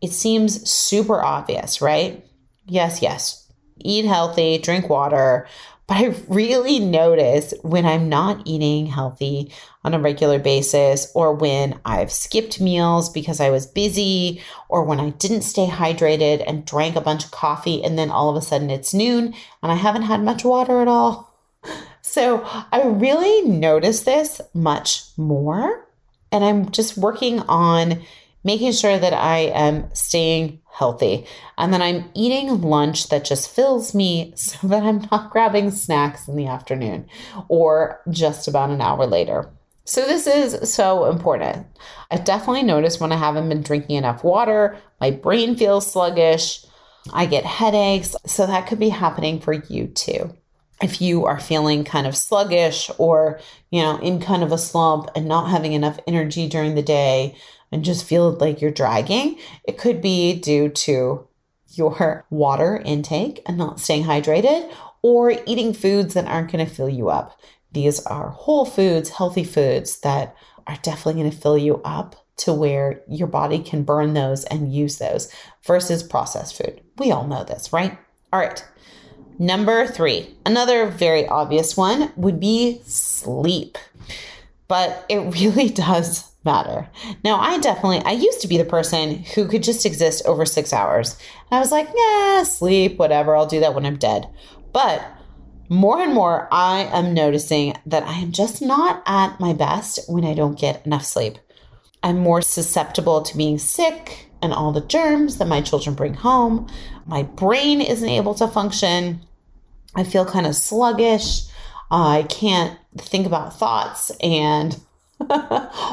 it 0.00 0.12
seems 0.12 0.68
super 0.68 1.22
obvious, 1.22 1.80
right? 1.80 2.24
Yes, 2.66 3.00
yes. 3.02 3.50
Eat 3.78 4.04
healthy, 4.04 4.58
drink 4.58 4.88
water. 4.88 5.46
But 5.86 5.96
I 5.96 6.14
really 6.28 6.78
notice 6.78 7.52
when 7.62 7.84
I'm 7.84 8.08
not 8.08 8.42
eating 8.46 8.86
healthy 8.86 9.52
on 9.84 9.94
a 9.94 9.98
regular 9.98 10.38
basis, 10.38 11.10
or 11.14 11.34
when 11.34 11.80
I've 11.84 12.12
skipped 12.12 12.60
meals 12.60 13.10
because 13.10 13.40
I 13.40 13.50
was 13.50 13.66
busy, 13.66 14.40
or 14.68 14.84
when 14.84 15.00
I 15.00 15.10
didn't 15.10 15.42
stay 15.42 15.66
hydrated 15.66 16.42
and 16.46 16.64
drank 16.64 16.94
a 16.94 17.00
bunch 17.00 17.24
of 17.24 17.32
coffee, 17.32 17.82
and 17.82 17.98
then 17.98 18.10
all 18.10 18.30
of 18.30 18.36
a 18.36 18.46
sudden 18.46 18.70
it's 18.70 18.94
noon 18.94 19.34
and 19.62 19.72
I 19.72 19.74
haven't 19.74 20.02
had 20.02 20.22
much 20.22 20.44
water 20.44 20.80
at 20.80 20.88
all. 20.88 21.36
So 22.04 22.42
I 22.70 22.82
really 22.82 23.48
notice 23.48 24.02
this 24.02 24.40
much 24.52 25.04
more. 25.16 25.88
And 26.30 26.44
I'm 26.44 26.70
just 26.70 26.98
working 26.98 27.40
on 27.48 28.02
making 28.44 28.72
sure 28.72 28.98
that 28.98 29.12
I 29.12 29.38
am 29.38 29.92
staying 29.94 30.60
healthy 30.72 31.26
and 31.58 31.72
then 31.72 31.82
I'm 31.82 32.10
eating 32.14 32.62
lunch 32.62 33.08
that 33.10 33.24
just 33.24 33.50
fills 33.50 33.94
me 33.94 34.32
so 34.36 34.66
that 34.68 34.82
I'm 34.82 35.06
not 35.10 35.30
grabbing 35.30 35.70
snacks 35.70 36.28
in 36.28 36.36
the 36.36 36.46
afternoon 36.46 37.06
or 37.48 38.00
just 38.10 38.48
about 38.48 38.70
an 38.70 38.80
hour 38.80 39.06
later. 39.06 39.50
So, 39.84 40.06
this 40.06 40.28
is 40.28 40.72
so 40.72 41.06
important. 41.06 41.66
I 42.10 42.16
definitely 42.16 42.62
notice 42.62 43.00
when 43.00 43.10
I 43.10 43.16
haven't 43.16 43.48
been 43.48 43.62
drinking 43.62 43.96
enough 43.96 44.22
water, 44.22 44.78
my 45.00 45.10
brain 45.10 45.56
feels 45.56 45.90
sluggish, 45.90 46.64
I 47.12 47.26
get 47.26 47.44
headaches. 47.44 48.14
So, 48.24 48.46
that 48.46 48.68
could 48.68 48.78
be 48.78 48.90
happening 48.90 49.40
for 49.40 49.52
you 49.52 49.88
too. 49.88 50.32
If 50.80 51.00
you 51.00 51.26
are 51.26 51.40
feeling 51.40 51.82
kind 51.82 52.06
of 52.06 52.16
sluggish 52.16 52.90
or, 52.96 53.40
you 53.70 53.82
know, 53.82 53.98
in 53.98 54.20
kind 54.20 54.44
of 54.44 54.52
a 54.52 54.58
slump 54.58 55.10
and 55.16 55.26
not 55.26 55.50
having 55.50 55.72
enough 55.72 55.98
energy 56.06 56.48
during 56.48 56.76
the 56.76 56.82
day, 56.82 57.36
and 57.72 57.84
just 57.84 58.04
feel 58.04 58.30
like 58.32 58.60
you're 58.60 58.70
dragging, 58.70 59.38
it 59.64 59.78
could 59.78 60.00
be 60.00 60.34
due 60.34 60.68
to 60.68 61.26
your 61.68 62.26
water 62.30 62.82
intake 62.84 63.40
and 63.46 63.56
not 63.56 63.80
staying 63.80 64.04
hydrated 64.04 64.72
or 65.00 65.32
eating 65.46 65.72
foods 65.72 66.14
that 66.14 66.26
aren't 66.26 66.52
going 66.52 66.64
to 66.64 66.72
fill 66.72 66.88
you 66.88 67.08
up. 67.08 67.40
These 67.72 68.04
are 68.06 68.30
whole 68.30 68.66
foods, 68.66 69.08
healthy 69.08 69.44
foods 69.44 70.00
that 70.00 70.36
are 70.66 70.78
definitely 70.82 71.22
going 71.22 71.32
to 71.32 71.36
fill 71.36 71.58
you 71.58 71.80
up 71.84 72.16
to 72.36 72.52
where 72.52 73.02
your 73.08 73.26
body 73.26 73.58
can 73.58 73.82
burn 73.82 74.14
those 74.14 74.44
and 74.44 74.72
use 74.72 74.98
those 74.98 75.32
versus 75.64 76.02
processed 76.02 76.56
food. 76.56 76.80
We 76.98 77.10
all 77.10 77.26
know 77.26 77.44
this, 77.44 77.72
right? 77.72 77.98
All 78.32 78.40
right. 78.40 78.64
Number 79.38 79.86
three, 79.86 80.34
another 80.44 80.86
very 80.86 81.26
obvious 81.26 81.76
one 81.76 82.12
would 82.16 82.38
be 82.38 82.80
sleep. 82.84 83.78
But 84.72 85.04
it 85.10 85.18
really 85.38 85.68
does 85.68 86.32
matter. 86.46 86.88
Now, 87.22 87.38
I 87.38 87.58
definitely, 87.58 88.00
I 88.06 88.12
used 88.12 88.40
to 88.40 88.48
be 88.48 88.56
the 88.56 88.64
person 88.64 89.22
who 89.34 89.46
could 89.46 89.62
just 89.62 89.84
exist 89.84 90.22
over 90.24 90.46
six 90.46 90.72
hours. 90.72 91.18
And 91.50 91.58
I 91.58 91.60
was 91.60 91.70
like, 91.70 91.88
yeah, 91.94 92.42
sleep, 92.44 92.98
whatever, 92.98 93.36
I'll 93.36 93.44
do 93.44 93.60
that 93.60 93.74
when 93.74 93.84
I'm 93.84 93.98
dead. 93.98 94.30
But 94.72 95.04
more 95.68 96.00
and 96.00 96.14
more, 96.14 96.48
I 96.50 96.84
am 96.84 97.12
noticing 97.12 97.74
that 97.84 98.04
I 98.04 98.14
am 98.14 98.32
just 98.32 98.62
not 98.62 99.02
at 99.04 99.38
my 99.38 99.52
best 99.52 100.10
when 100.10 100.24
I 100.24 100.32
don't 100.32 100.58
get 100.58 100.86
enough 100.86 101.04
sleep. 101.04 101.36
I'm 102.02 102.16
more 102.16 102.40
susceptible 102.40 103.20
to 103.20 103.36
being 103.36 103.58
sick 103.58 104.30
and 104.40 104.54
all 104.54 104.72
the 104.72 104.80
germs 104.80 105.36
that 105.36 105.48
my 105.48 105.60
children 105.60 105.94
bring 105.94 106.14
home. 106.14 106.66
My 107.04 107.24
brain 107.24 107.82
isn't 107.82 108.08
able 108.08 108.34
to 108.36 108.48
function. 108.48 109.20
I 109.94 110.04
feel 110.04 110.24
kind 110.24 110.46
of 110.46 110.56
sluggish. 110.56 111.42
I 111.92 112.24
can't 112.30 112.78
think 112.96 113.26
about 113.26 113.58
thoughts 113.58 114.10
and 114.22 114.80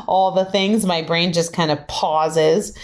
all 0.07 0.31
the 0.31 0.45
things. 0.45 0.85
My 0.85 1.01
brain 1.01 1.33
just 1.33 1.51
kind 1.51 1.69
of 1.69 1.85
pauses. 1.87 2.75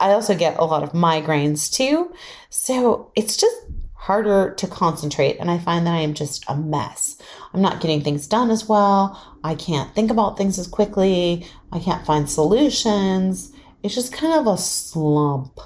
I 0.00 0.12
also 0.12 0.34
get 0.34 0.58
a 0.58 0.64
lot 0.64 0.82
of 0.82 0.92
migraines 0.92 1.70
too. 1.70 2.12
So 2.48 3.12
it's 3.14 3.36
just 3.36 3.54
harder 3.94 4.54
to 4.54 4.66
concentrate. 4.66 5.36
And 5.38 5.50
I 5.50 5.58
find 5.58 5.86
that 5.86 5.94
I 5.94 6.00
am 6.00 6.14
just 6.14 6.44
a 6.48 6.56
mess. 6.56 7.18
I'm 7.52 7.60
not 7.60 7.82
getting 7.82 8.02
things 8.02 8.26
done 8.26 8.50
as 8.50 8.66
well. 8.66 9.38
I 9.44 9.54
can't 9.54 9.94
think 9.94 10.10
about 10.10 10.38
things 10.38 10.58
as 10.58 10.66
quickly. 10.66 11.46
I 11.70 11.78
can't 11.78 12.06
find 12.06 12.28
solutions. 12.28 13.52
It's 13.82 13.94
just 13.94 14.14
kind 14.14 14.32
of 14.32 14.46
a 14.46 14.56
slump. 14.56 15.60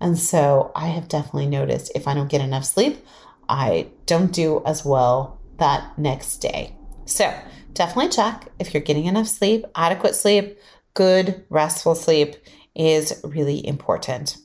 And 0.00 0.18
so 0.18 0.72
I 0.74 0.88
have 0.88 1.08
definitely 1.08 1.46
noticed 1.46 1.92
if 1.94 2.08
I 2.08 2.14
don't 2.14 2.30
get 2.30 2.40
enough 2.40 2.64
sleep, 2.64 3.04
I 3.48 3.88
don't 4.06 4.32
do 4.32 4.62
as 4.66 4.84
well 4.84 5.39
that 5.60 5.96
next 5.96 6.38
day. 6.38 6.74
So 7.06 7.32
definitely 7.72 8.10
check 8.10 8.48
if 8.58 8.74
you're 8.74 8.82
getting 8.82 9.06
enough 9.06 9.28
sleep. 9.28 9.64
Adequate 9.76 10.14
sleep, 10.14 10.58
good, 10.94 11.44
restful 11.48 11.94
sleep 11.94 12.36
is 12.74 13.20
really 13.24 13.66
important. 13.66 14.36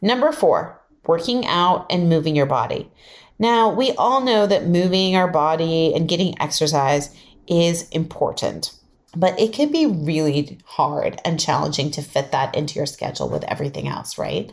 Number 0.00 0.32
four, 0.32 0.80
working 1.06 1.46
out 1.46 1.86
and 1.90 2.08
moving 2.08 2.36
your 2.36 2.46
body. 2.46 2.90
Now, 3.38 3.72
we 3.72 3.92
all 3.92 4.20
know 4.20 4.46
that 4.46 4.66
moving 4.66 5.16
our 5.16 5.28
body 5.28 5.94
and 5.94 6.08
getting 6.08 6.40
exercise 6.40 7.14
is 7.48 7.88
important, 7.88 8.72
but 9.16 9.38
it 9.40 9.52
can 9.52 9.72
be 9.72 9.86
really 9.86 10.60
hard 10.64 11.20
and 11.24 11.40
challenging 11.40 11.90
to 11.92 12.02
fit 12.02 12.30
that 12.32 12.54
into 12.54 12.76
your 12.76 12.86
schedule 12.86 13.28
with 13.28 13.44
everything 13.44 13.88
else, 13.88 14.16
right? 14.16 14.52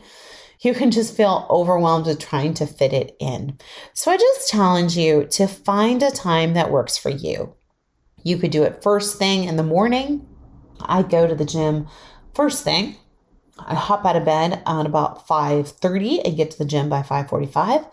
You 0.60 0.74
can 0.74 0.90
just 0.90 1.16
feel 1.16 1.46
overwhelmed 1.48 2.06
with 2.06 2.18
trying 2.18 2.52
to 2.54 2.66
fit 2.66 2.92
it 2.92 3.16
in. 3.18 3.58
So 3.94 4.10
I 4.10 4.18
just 4.18 4.50
challenge 4.50 4.96
you 4.96 5.24
to 5.32 5.46
find 5.46 6.02
a 6.02 6.10
time 6.10 6.52
that 6.52 6.70
works 6.70 6.98
for 6.98 7.08
you. 7.08 7.54
You 8.22 8.36
could 8.36 8.50
do 8.50 8.62
it 8.64 8.82
first 8.82 9.18
thing 9.18 9.44
in 9.44 9.56
the 9.56 9.62
morning. 9.62 10.26
I 10.80 11.02
go 11.02 11.26
to 11.26 11.34
the 11.34 11.46
gym 11.46 11.86
first 12.34 12.62
thing. 12.62 12.96
I 13.58 13.74
hop 13.74 14.04
out 14.04 14.16
of 14.16 14.24
bed 14.24 14.62
at 14.66 14.86
about 14.86 15.26
5:30 15.26 16.20
and 16.24 16.36
get 16.36 16.50
to 16.50 16.58
the 16.58 16.64
gym 16.66 16.88
by 16.88 17.02
5:45, 17.02 17.86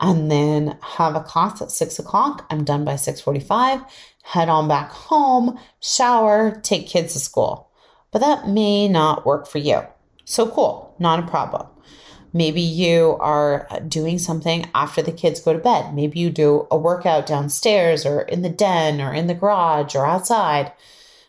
and 0.00 0.30
then 0.30 0.78
have 0.82 1.14
a 1.14 1.20
class 1.20 1.62
at 1.62 1.70
six 1.70 1.98
o'clock. 1.98 2.46
I'm 2.50 2.64
done 2.64 2.84
by 2.84 2.96
6:45. 2.96 3.84
Head 4.24 4.48
on 4.48 4.68
back 4.68 4.90
home, 4.90 5.58
shower, 5.80 6.60
take 6.62 6.88
kids 6.88 7.12
to 7.12 7.20
school. 7.20 7.70
But 8.10 8.20
that 8.20 8.48
may 8.48 8.88
not 8.88 9.24
work 9.24 9.46
for 9.46 9.58
you. 9.58 9.82
So 10.24 10.46
cool, 10.46 10.94
not 10.98 11.20
a 11.20 11.26
problem. 11.26 11.66
Maybe 12.32 12.60
you 12.60 13.16
are 13.20 13.66
uh, 13.70 13.78
doing 13.80 14.18
something 14.18 14.68
after 14.74 15.02
the 15.02 15.12
kids 15.12 15.40
go 15.40 15.52
to 15.52 15.58
bed. 15.58 15.94
Maybe 15.94 16.18
you 16.18 16.30
do 16.30 16.66
a 16.70 16.76
workout 16.76 17.26
downstairs 17.26 18.04
or 18.04 18.22
in 18.22 18.42
the 18.42 18.48
den 18.48 19.00
or 19.00 19.14
in 19.14 19.26
the 19.26 19.34
garage 19.34 19.94
or 19.94 20.06
outside. 20.06 20.72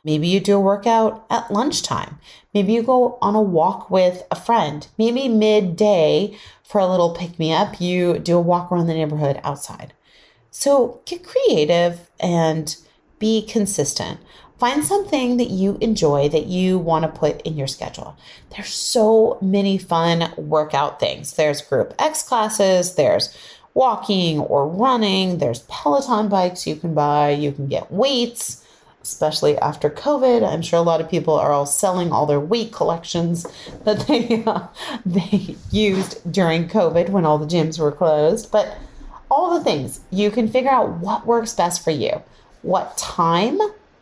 Maybe 0.04 0.28
you 0.28 0.40
do 0.40 0.58
a 0.58 0.62
workout 0.62 1.26
at 1.30 1.52
lunchtime. 1.52 2.20
Maybe 2.54 2.74
you 2.74 2.84
go 2.84 3.18
on 3.22 3.36
a 3.36 3.42
walk 3.42 3.90
with 3.90 4.24
a 4.32 4.36
friend. 4.36 4.88
Maybe 4.98 5.28
midday 5.28 6.38
for 6.64 6.80
a 6.80 6.88
little 6.88 7.16
pick 7.16 7.40
me 7.40 7.52
up, 7.52 7.82
you 7.82 8.20
do 8.20 8.38
a 8.38 8.42
walk 8.42 8.72
around 8.72 8.88
the 8.88 8.94
neighborhood 8.94 9.42
outside. 9.44 9.94
So 10.52 11.02
get 11.06 11.24
creative 11.24 12.10
and 12.20 12.76
be 13.18 13.42
consistent. 13.42 14.20
Find 14.60 14.84
something 14.84 15.38
that 15.38 15.50
you 15.50 15.78
enjoy 15.80 16.28
that 16.30 16.48
you 16.48 16.78
want 16.78 17.04
to 17.04 17.20
put 17.20 17.42
in 17.44 17.56
your 17.56 17.68
schedule. 17.68 18.18
There's 18.50 18.74
so 18.74 19.38
many 19.42 19.78
fun 19.78 20.34
workout 20.36 21.00
things. 21.00 21.34
There's 21.34 21.62
group 21.62 21.94
X 21.98 22.24
classes, 22.24 22.96
there's 22.96 23.36
walking 23.74 24.40
or 24.40 24.68
running, 24.68 25.38
there's 25.38 25.62
Peloton 25.70 26.28
bikes 26.28 26.68
you 26.68 26.76
can 26.76 26.94
buy, 26.94 27.30
you 27.30 27.54
can 27.54 27.68
get 27.68 27.90
weights, 27.90 28.66
especially 29.02 29.58
after 29.60 29.90
COVID. 29.90 30.46
I'm 30.46 30.62
sure 30.62 30.80
a 30.80 30.82
lot 30.84 31.00
of 31.00 31.10
people 31.10 31.36
are 31.36 31.54
all 31.54 31.66
selling 31.66 32.12
all 32.12 32.26
their 32.26 32.42
weight 32.42 32.74
collections 32.74 33.46
that 33.86 34.08
they 34.08 34.44
uh, 34.46 34.68
they 35.06 35.56
used 35.72 36.30
during 36.30 36.68
COVID 36.68 37.10
when 37.10 37.24
all 37.24 37.38
the 37.38 37.46
gyms 37.46 37.80
were 37.80 37.94
closed, 37.94 38.52
but 38.52 38.78
all 39.32 39.58
the 39.58 39.64
things 39.64 40.02
you 40.12 40.32
can 40.32 40.50
figure 40.50 40.70
out 40.70 40.98
what 40.98 41.26
works 41.26 41.54
best 41.54 41.82
for 41.82 41.92
you. 41.92 42.22
What 42.62 42.98
time 42.98 43.58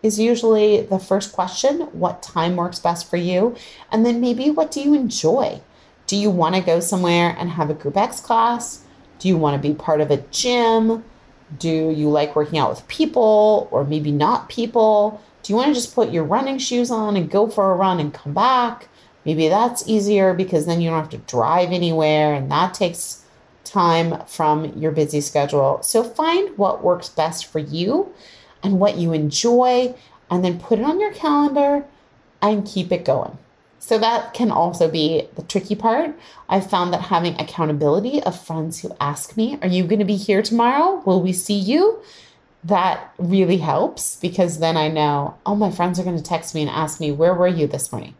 is 0.08 0.20
usually 0.20 0.82
the 0.82 0.98
first 0.98 1.34
question. 1.34 1.82
What 1.92 2.24
time 2.24 2.56
works 2.56 2.80
best 2.80 3.08
for 3.10 3.18
you? 3.18 3.56
And 3.92 4.06
then 4.06 4.20
maybe 4.20 4.50
what 4.50 4.72
do 4.72 4.82
you 4.82 4.96
enjoy? 4.96 5.62
Do 6.08 6.16
you 6.16 6.32
want 6.32 6.56
to 6.56 6.62
go 6.62 6.80
somewhere 6.80 7.36
and 7.38 7.52
have 7.52 7.70
a 7.70 7.76
group 7.76 7.98
X 7.98 8.20
class? 8.20 8.86
Do 9.20 9.28
you 9.28 9.38
want 9.38 9.62
to 9.62 9.68
be 9.68 9.76
part 9.76 10.02
of 10.02 10.10
a 10.10 10.24
gym? 10.32 11.04
Do 11.60 11.70
you 11.70 12.10
like 12.10 12.36
working 12.36 12.58
out 12.58 12.70
with 12.70 12.88
people 12.88 13.68
or 13.72 13.84
maybe 13.84 14.12
not 14.12 14.50
people? 14.50 15.22
Do 15.44 15.54
you 15.54 15.58
want 15.58 15.70
to 15.70 15.74
just 15.74 15.94
put 15.94 16.12
your 16.12 16.24
running 16.24 16.58
shoes 16.58 16.90
on 16.90 17.16
and 17.16 17.30
go 17.30 17.48
for 17.48 17.72
a 17.72 17.76
run 17.76 18.00
and 18.00 18.14
come 18.14 18.34
back? 18.34 18.88
Maybe 19.26 19.50
that's 19.50 19.88
easier 19.88 20.34
because 20.34 20.66
then 20.66 20.82
you 20.82 20.90
don't 20.90 21.00
have 21.00 21.10
to 21.10 21.18
drive 21.18 21.72
anywhere 21.72 22.34
and 22.34 22.50
that 22.52 22.74
takes 22.74 23.24
time 23.66 24.26
from 24.26 24.66
your 24.78 24.92
busy 24.92 25.20
schedule. 25.20 25.82
So 25.84 26.04
find 26.04 26.58
what 26.58 26.84
works 26.84 27.10
best 27.10 27.46
for 27.46 27.60
you 27.60 28.14
and 28.64 28.80
what 28.80 28.98
you 28.98 29.14
enjoy, 29.14 29.96
and 30.30 30.44
then 30.44 30.60
put 30.60 30.80
it 30.80 30.86
on 30.86 31.00
your 31.00 31.14
calendar 31.14 31.86
and 32.42 32.66
keep 32.66 32.92
it 32.92 33.06
going. 33.06 33.38
So 33.80 33.98
that 34.00 34.34
can 34.34 34.52
also 34.52 34.90
be 34.90 35.28
the 35.36 35.44
tricky 35.44 35.76
part. 35.76 36.14
I've 36.50 36.70
found 36.70 36.94
that 36.94 37.04
having 37.04 37.40
accountability 37.40 38.22
of 38.24 38.40
friends 38.40 38.82
who 38.82 38.96
ask 39.00 39.38
me, 39.38 39.58
Are 39.62 39.68
you 39.68 39.86
going 39.86 40.00
to 40.00 40.06
be 40.06 40.18
here 40.18 40.42
tomorrow? 40.42 41.02
Will 41.06 41.22
we 41.22 41.34
see 41.34 41.58
you? 41.58 42.02
That 42.64 43.14
really 43.18 43.58
helps 43.58 44.18
because 44.18 44.60
then 44.60 44.76
I 44.76 44.90
know, 44.90 45.38
oh, 45.46 45.56
my 45.56 45.72
friends 45.72 46.00
are 46.00 46.04
going 46.04 46.18
to 46.18 46.24
text 46.24 46.54
me 46.56 46.62
and 46.62 46.70
ask 46.70 47.00
me, 47.00 47.12
Where 47.12 47.34
were 47.34 47.48
you 47.48 47.68
this 47.68 47.92
morning? 47.92 48.16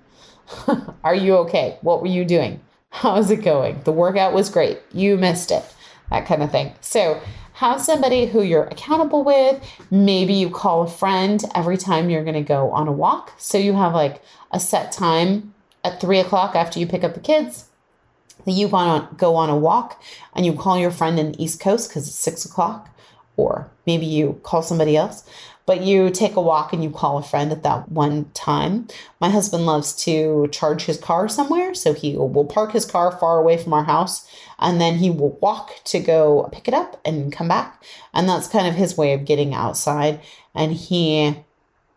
are 1.04 1.16
you 1.16 1.36
okay? 1.38 1.78
What 1.82 2.02
were 2.02 2.08
you 2.08 2.24
doing? 2.24 2.62
How's 2.90 3.30
it 3.30 3.44
going? 3.44 3.82
The 3.84 3.92
workout 3.92 4.34
was 4.34 4.50
great. 4.50 4.80
You 4.94 5.18
missed 5.18 5.52
it. 5.52 5.66
That 6.10 6.26
kind 6.26 6.42
of 6.42 6.52
thing. 6.52 6.74
So 6.80 7.22
have 7.58 7.82
somebody 7.82 8.28
who 8.28 8.44
you're 8.44 8.66
accountable 8.66 9.24
with. 9.24 9.60
Maybe 9.90 10.36
you 10.36 10.52
call 10.52 10.84
a 10.84 10.88
friend 10.88 11.44
every 11.56 11.76
time 11.76 12.08
you're 12.08 12.24
going 12.24 12.36
to 12.36 12.42
go 12.42 12.70
on 12.70 12.88
a 12.88 12.92
walk. 12.92 13.34
So 13.40 13.58
you 13.58 13.74
have 13.74 13.96
like 13.96 14.22
a 14.52 14.60
set 14.60 14.92
time 14.92 15.56
at 15.84 16.00
three 16.00 16.20
o'clock 16.20 16.56
after 16.56 16.80
you 16.80 16.86
pick 16.86 17.04
up 17.04 17.16
the 17.16 17.20
kids 17.20 17.66
that 18.46 18.52
you 18.52 18.68
want 18.68 19.10
to 19.10 19.16
go 19.16 19.36
on 19.36 19.50
a 19.50 19.58
walk 19.58 20.00
and 20.36 20.46
you 20.46 20.54
call 20.54 20.78
your 20.78 20.92
friend 20.92 21.18
in 21.18 21.32
the 21.32 21.44
East 21.44 21.60
Coast 21.60 21.90
because 21.90 22.08
it's 22.08 22.16
six 22.16 22.46
o'clock, 22.46 22.96
or 23.38 23.72
maybe 23.88 24.06
you 24.06 24.40
call 24.44 24.62
somebody 24.62 24.96
else 24.96 25.28
but 25.68 25.82
you 25.82 26.10
take 26.10 26.36
a 26.36 26.42
walk 26.42 26.74
and 26.74 26.84
you 26.84 26.90
call 26.90 27.20
a 27.20 27.24
friend 27.24 27.52
at 27.52 27.62
that 27.62 27.92
one 27.92 28.32
time. 28.34 28.88
My 29.22 29.30
husband 29.30 29.68
loves 29.68 29.94
to 30.06 30.48
charge 30.52 30.86
his 30.86 30.98
car 30.98 31.30
somewhere, 31.30 31.76
so 31.76 31.94
he 31.94 32.18
will 32.18 32.46
park 32.46 32.72
his 32.72 32.86
car 32.86 33.12
far 33.12 33.38
away 33.38 33.58
from 33.58 33.74
our 33.74 33.84
house 33.84 34.28
and 34.60 34.82
then 34.82 34.96
he 34.96 35.10
will 35.10 35.38
walk 35.42 35.76
to 35.86 36.00
go 36.00 36.50
pick 36.52 36.68
it 36.68 36.74
up 36.74 37.00
and 37.06 37.32
come 37.32 37.48
back. 37.48 37.84
And 38.14 38.28
that's 38.28 38.48
kind 38.48 38.68
of 38.68 38.76
his 38.76 38.98
way 38.98 39.14
of 39.14 39.26
getting 39.26 39.54
outside. 39.54 40.22
And 40.56 40.74
he 40.74 41.36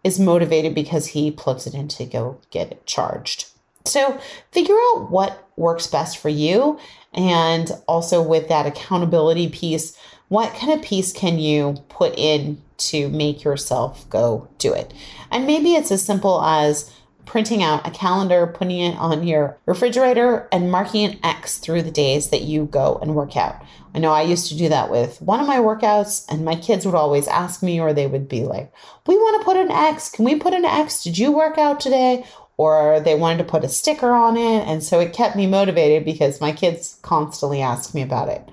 is 0.05 0.19
motivated 0.19 0.75
because 0.75 1.09
he 1.09 1.31
plugs 1.31 1.67
it 1.67 1.75
in 1.75 1.89
to 1.89 2.05
go 2.05 2.41
get 2.51 2.73
it 2.73 2.87
charged. 2.87 3.47
So 3.87 4.21
figure 4.53 4.75
out 4.75 5.11
what 5.11 5.49
works 5.57 5.87
best 5.87 6.19
for 6.19 6.29
you. 6.29 6.79
And 7.15 7.71
also 7.87 8.23
with 8.23 8.49
that 8.49 8.67
accountability 8.67 9.49
piece, 9.49 9.97
what 10.31 10.55
kind 10.55 10.73
of 10.73 10.81
piece 10.81 11.13
can 11.13 11.41
you 11.41 11.75
put 11.89 12.17
in 12.17 12.63
to 12.79 13.09
make 13.09 13.43
yourself 13.43 14.09
go 14.09 14.49
do 14.59 14.73
it? 14.73 14.95
And 15.29 15.45
maybe 15.45 15.75
it's 15.75 15.91
as 15.91 16.05
simple 16.05 16.41
as 16.41 16.89
printing 17.27 17.65
out 17.65 17.85
a 17.85 17.91
calendar, 17.91 18.47
putting 18.47 18.79
it 18.79 18.97
on 18.97 19.27
your 19.27 19.59
refrigerator, 19.67 20.49
and 20.53 20.71
marking 20.71 21.05
an 21.05 21.19
X 21.25 21.59
through 21.59 21.83
the 21.83 21.91
days 21.91 22.31
that 22.31 22.43
you 22.43 22.67
go 22.67 23.01
and 23.03 23.17
work 23.17 23.37
out. 23.37 23.61
I 23.93 23.99
know 23.99 24.13
I 24.13 24.23
used 24.23 24.47
to 24.51 24.57
do 24.57 24.69
that 24.69 24.89
with 24.89 25.21
one 25.21 25.41
of 25.41 25.49
my 25.49 25.59
workouts, 25.59 26.25
and 26.31 26.45
my 26.45 26.55
kids 26.55 26.87
would 26.87 26.95
always 26.95 27.27
ask 27.27 27.61
me, 27.61 27.81
or 27.81 27.93
they 27.93 28.07
would 28.07 28.29
be 28.29 28.45
like, 28.45 28.73
We 29.09 29.17
want 29.17 29.41
to 29.41 29.45
put 29.45 29.57
an 29.57 29.73
X. 29.73 30.09
Can 30.11 30.25
we 30.25 30.37
put 30.37 30.55
an 30.55 30.65
X? 30.65 31.03
Did 31.03 31.19
you 31.19 31.33
work 31.33 31.59
out 31.59 31.81
today? 31.81 32.25
Or 32.57 33.01
they 33.01 33.17
wanted 33.17 33.39
to 33.39 33.51
put 33.51 33.65
a 33.65 33.69
sticker 33.69 34.13
on 34.13 34.37
it. 34.37 34.69
And 34.69 34.85
so 34.85 35.01
it 35.01 35.13
kept 35.13 35.35
me 35.35 35.49
motivated 35.49 36.05
because 36.05 36.41
my 36.41 36.53
kids 36.53 37.01
constantly 37.03 37.61
ask 37.61 37.95
me 37.95 38.03
about 38.03 38.29
it. 38.29 38.49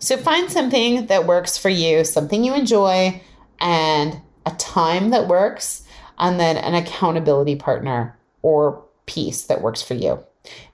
So 0.00 0.16
find 0.16 0.50
something 0.50 1.06
that 1.06 1.26
works 1.26 1.56
for 1.56 1.68
you, 1.68 2.04
something 2.04 2.42
you 2.42 2.54
enjoy, 2.54 3.22
and 3.60 4.20
a 4.46 4.50
time 4.52 5.10
that 5.10 5.28
works 5.28 5.84
and 6.18 6.40
then 6.40 6.56
an 6.56 6.74
accountability 6.74 7.56
partner 7.56 8.18
or 8.42 8.84
piece 9.06 9.44
that 9.44 9.62
works 9.62 9.82
for 9.82 9.94
you. 9.94 10.24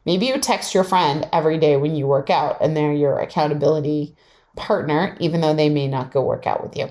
Maybe 0.05 0.27
you 0.27 0.39
text 0.39 0.75
your 0.75 0.85
friend 0.85 1.29
every 1.33 1.59
day 1.59 1.77
when 1.77 1.97
you 1.97 2.07
work 2.07 2.31
out, 2.31 2.59
and 2.61 2.77
they're 2.77 2.93
your 2.93 3.19
accountability 3.19 4.15
partner, 4.55 5.17
even 5.19 5.41
though 5.41 5.55
they 5.55 5.69
may 5.69 5.89
not 5.89 6.13
go 6.13 6.23
work 6.23 6.47
out 6.47 6.63
with 6.63 6.77
you. 6.77 6.89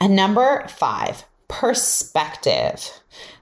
And 0.00 0.16
number 0.16 0.66
five, 0.68 1.24
perspective. 1.48 2.90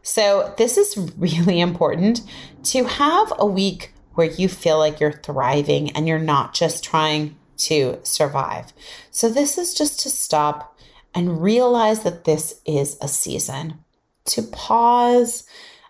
So, 0.02 0.54
this 0.58 0.76
is 0.76 0.96
really 1.16 1.60
important 1.60 2.20
to 2.64 2.84
have 2.84 3.32
a 3.38 3.46
week 3.46 3.92
where 4.12 4.30
you 4.30 4.48
feel 4.48 4.78
like 4.78 5.00
you're 5.00 5.12
thriving 5.12 5.90
and 5.92 6.06
you're 6.06 6.18
not 6.18 6.54
just 6.54 6.84
trying 6.84 7.36
to 7.58 7.98
survive. 8.02 8.72
So, 9.10 9.28
this 9.28 9.58
is 9.58 9.74
just 9.74 10.00
to 10.00 10.10
stop 10.10 10.76
and 11.14 11.42
realize 11.42 12.02
that 12.02 12.24
this 12.24 12.60
is 12.66 12.96
a 13.00 13.08
season 13.08 13.78
to 14.26 14.42
pause 14.42 15.44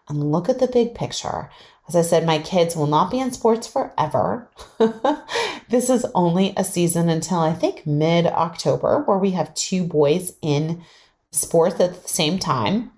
and 0.09 0.33
look 0.33 0.49
at 0.49 0.59
the 0.59 0.67
big 0.67 0.95
picture. 0.95 1.51
As 1.89 1.97
I 1.97 2.03
said, 2.03 2.25
my 2.25 2.39
kids 2.39 2.75
will 2.75 2.87
not 2.87 3.11
be 3.11 3.21
in 3.21 3.31
sports 3.33 3.67
forever. 3.67 4.51
this 5.69 5.91
is 5.91 6.07
only 6.15 6.55
a 6.57 6.65
season 6.65 7.09
until 7.09 7.41
I 7.41 7.53
think 7.53 7.87
mid 7.87 8.27
October, 8.27 9.03
where 9.05 9.19
we 9.19 9.33
have 9.33 9.55
two 9.55 9.85
boys 9.85 10.35
in 10.41 10.83
sports 11.31 11.81
at 11.81 12.03
the 12.03 12.09
same 12.09 12.39
time. 12.39 12.93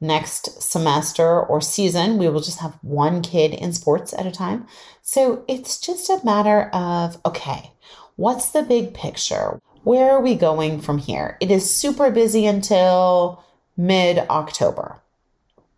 Next 0.00 0.60
semester 0.62 1.40
or 1.40 1.60
season, 1.62 2.18
we 2.18 2.28
will 2.28 2.42
just 2.42 2.60
have 2.60 2.78
one 2.82 3.22
kid 3.22 3.54
in 3.54 3.72
sports 3.72 4.12
at 4.12 4.26
a 4.26 4.30
time. 4.30 4.66
So 5.00 5.44
it's 5.48 5.80
just 5.80 6.10
a 6.10 6.20
matter 6.22 6.68
of 6.74 7.18
okay, 7.24 7.72
what's 8.16 8.50
the 8.50 8.62
big 8.62 8.92
picture? 8.92 9.60
Where 9.84 10.10
are 10.10 10.20
we 10.20 10.34
going 10.34 10.80
from 10.80 10.98
here? 10.98 11.38
It 11.40 11.50
is 11.50 11.72
super 11.72 12.10
busy 12.10 12.44
until 12.44 13.42
mid 13.76 14.18
October. 14.28 15.00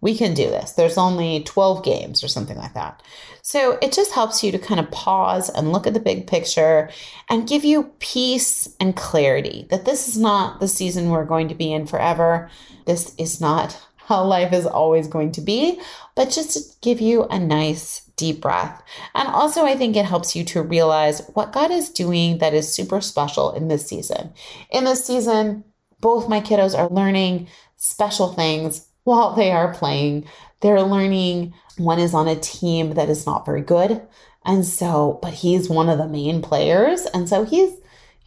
We 0.00 0.16
can 0.16 0.35
do 0.35 0.48
this. 0.48 0.72
There's 0.72 0.96
only 0.96 1.42
12 1.42 1.85
games 1.85 2.22
or 2.22 2.28
something 2.28 2.57
like 2.57 2.74
that. 2.74 3.02
So 3.42 3.78
it 3.83 3.92
just 3.92 4.12
helps 4.12 4.44
you 4.44 4.52
to 4.52 4.59
kind 4.59 4.78
of 4.78 4.90
pause 4.90 5.48
and 5.50 5.72
look 5.72 5.87
at 5.87 5.94
the 5.94 6.00
big 6.00 6.26
picture 6.26 6.90
and 7.28 7.48
give 7.48 7.64
you 7.64 7.92
peace 7.98 8.74
and 8.78 8.96
clarity 8.96 9.66
that 9.70 9.85
this 9.85 10.07
is 10.07 10.16
not 10.16 10.61
the 10.61 10.68
season 10.68 11.11
we're 11.11 11.24
going 11.24 11.48
to 11.48 11.54
be 11.54 11.72
in 11.72 11.87
forever. 11.87 12.48
This 12.87 13.14
is 13.18 13.40
not 13.40 13.88
how 14.09 14.25
life 14.25 14.55
is 14.55 14.64
always 14.64 15.07
going 15.07 15.31
to 15.31 15.42
be, 15.42 15.79
but 16.14 16.31
just 16.31 16.53
to 16.55 16.61
give 16.81 16.99
you 16.99 17.25
a 17.25 17.38
nice 17.38 18.01
deep 18.16 18.40
breath. 18.40 18.83
And 19.14 19.29
also, 19.29 19.66
I 19.66 19.77
think 19.77 19.97
it 19.97 20.07
helps 20.07 20.35
you 20.35 20.44
to 20.44 20.62
realize 20.62 21.21
what 21.35 21.53
God 21.53 21.71
is 21.71 21.90
doing 21.90 22.38
that 22.38 22.55
is 22.55 22.73
super 22.73 23.03
special 23.03 23.53
in 23.53 23.68
this 23.68 23.87
season. 23.87 24.33
In 24.71 24.85
this 24.85 25.05
season, 25.05 25.62
both 26.01 26.27
my 26.27 26.40
kiddos 26.40 26.77
are 26.77 26.88
learning 26.88 27.49
special 27.77 28.33
things 28.33 28.88
while 29.05 29.35
they 29.35 29.51
are 29.51 29.75
playing. 29.75 30.25
They're 30.62 30.83
learning. 30.83 31.53
One 31.77 31.99
is 31.99 32.14
on 32.14 32.29
a 32.29 32.37
team 32.37 32.94
that 32.94 33.11
is 33.11 33.27
not 33.27 33.44
very 33.44 33.61
good. 33.61 34.01
And 34.42 34.64
so, 34.64 35.18
but 35.21 35.35
he's 35.35 35.68
one 35.68 35.90
of 35.90 35.99
the 35.99 36.09
main 36.09 36.40
players. 36.40 37.05
And 37.12 37.29
so 37.29 37.44
he's 37.44 37.75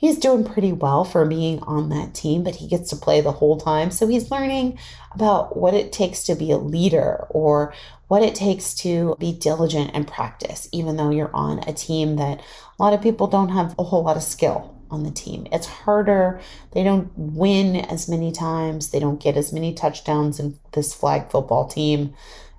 he's 0.01 0.17
doing 0.17 0.43
pretty 0.43 0.73
well 0.73 1.05
for 1.05 1.25
being 1.25 1.59
on 1.61 1.89
that 1.89 2.13
team, 2.13 2.43
but 2.43 2.55
he 2.55 2.67
gets 2.67 2.89
to 2.89 2.95
play 2.95 3.21
the 3.21 3.31
whole 3.31 3.57
time. 3.57 3.91
So 3.91 4.07
he's 4.07 4.31
learning 4.31 4.79
about 5.13 5.55
what 5.55 5.75
it 5.75 5.93
takes 5.93 6.23
to 6.23 6.35
be 6.35 6.51
a 6.51 6.57
leader 6.57 7.27
or 7.29 7.73
what 8.07 8.23
it 8.23 8.33
takes 8.33 8.73
to 8.73 9.15
be 9.19 9.31
diligent 9.31 9.91
and 9.93 10.07
practice, 10.07 10.67
even 10.71 10.97
though 10.97 11.11
you're 11.11 11.33
on 11.33 11.59
a 11.59 11.71
team 11.71 12.15
that 12.15 12.39
a 12.39 12.83
lot 12.83 12.93
of 12.93 13.01
people 13.01 13.27
don't 13.27 13.49
have 13.49 13.75
a 13.77 13.83
whole 13.83 14.03
lot 14.03 14.17
of 14.17 14.23
skill 14.23 14.75
on 14.89 15.03
the 15.03 15.11
team. 15.11 15.47
It's 15.51 15.67
harder. 15.67 16.41
They 16.71 16.83
don't 16.83 17.11
win 17.15 17.75
as 17.75 18.09
many 18.09 18.31
times. 18.31 18.89
They 18.89 18.99
don't 18.99 19.21
get 19.21 19.37
as 19.37 19.53
many 19.53 19.71
touchdowns 19.73 20.39
in 20.39 20.57
this 20.73 20.95
flag 20.95 21.29
football 21.29 21.67
team. 21.67 22.15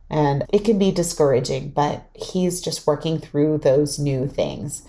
And 0.08 0.44
it 0.52 0.64
can 0.64 0.78
be 0.78 0.92
discouraging, 0.92 1.70
but 1.70 2.06
he's 2.14 2.60
just 2.60 2.86
working 2.86 3.18
through 3.18 3.58
those 3.58 3.98
new 3.98 4.28
things. 4.28 4.82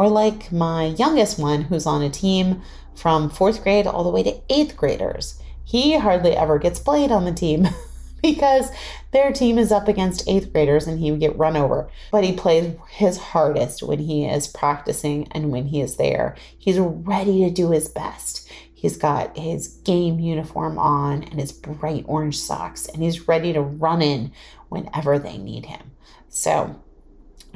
Or 0.00 0.08
like 0.08 0.50
my 0.50 0.86
youngest 0.86 1.38
one, 1.38 1.64
who's 1.64 1.84
on 1.84 2.00
a 2.00 2.08
team 2.08 2.62
from 2.94 3.28
fourth 3.28 3.62
grade 3.62 3.86
all 3.86 4.02
the 4.02 4.08
way 4.08 4.22
to 4.22 4.40
eighth 4.48 4.74
graders. 4.74 5.38
he 5.62 5.98
hardly 5.98 6.34
ever 6.34 6.58
gets 6.58 6.78
played 6.78 7.12
on 7.12 7.26
the 7.26 7.34
team 7.34 7.68
because 8.22 8.70
their 9.10 9.30
team 9.30 9.58
is 9.58 9.70
up 9.70 9.88
against 9.88 10.26
eighth 10.26 10.54
graders 10.54 10.86
and 10.86 11.00
he 11.00 11.10
would 11.10 11.20
get 11.20 11.36
run 11.36 11.54
over. 11.54 11.90
But 12.10 12.24
he 12.24 12.32
plays 12.32 12.74
his 12.88 13.18
hardest 13.18 13.82
when 13.82 13.98
he 13.98 14.24
is 14.24 14.48
practicing 14.48 15.28
and 15.32 15.50
when 15.50 15.66
he 15.66 15.82
is 15.82 15.96
there. 15.96 16.34
He's 16.56 16.78
ready 16.78 17.44
to 17.44 17.50
do 17.50 17.70
his 17.70 17.90
best. 17.90 18.50
He's 18.72 18.96
got 18.96 19.36
his 19.36 19.68
game 19.84 20.18
uniform 20.18 20.78
on 20.78 21.24
and 21.24 21.38
his 21.38 21.52
bright 21.52 22.06
orange 22.08 22.38
socks, 22.38 22.86
and 22.86 23.02
he's 23.02 23.28
ready 23.28 23.52
to 23.52 23.60
run 23.60 24.00
in 24.00 24.32
whenever 24.70 25.18
they 25.18 25.36
need 25.36 25.66
him. 25.66 25.90
So, 26.30 26.79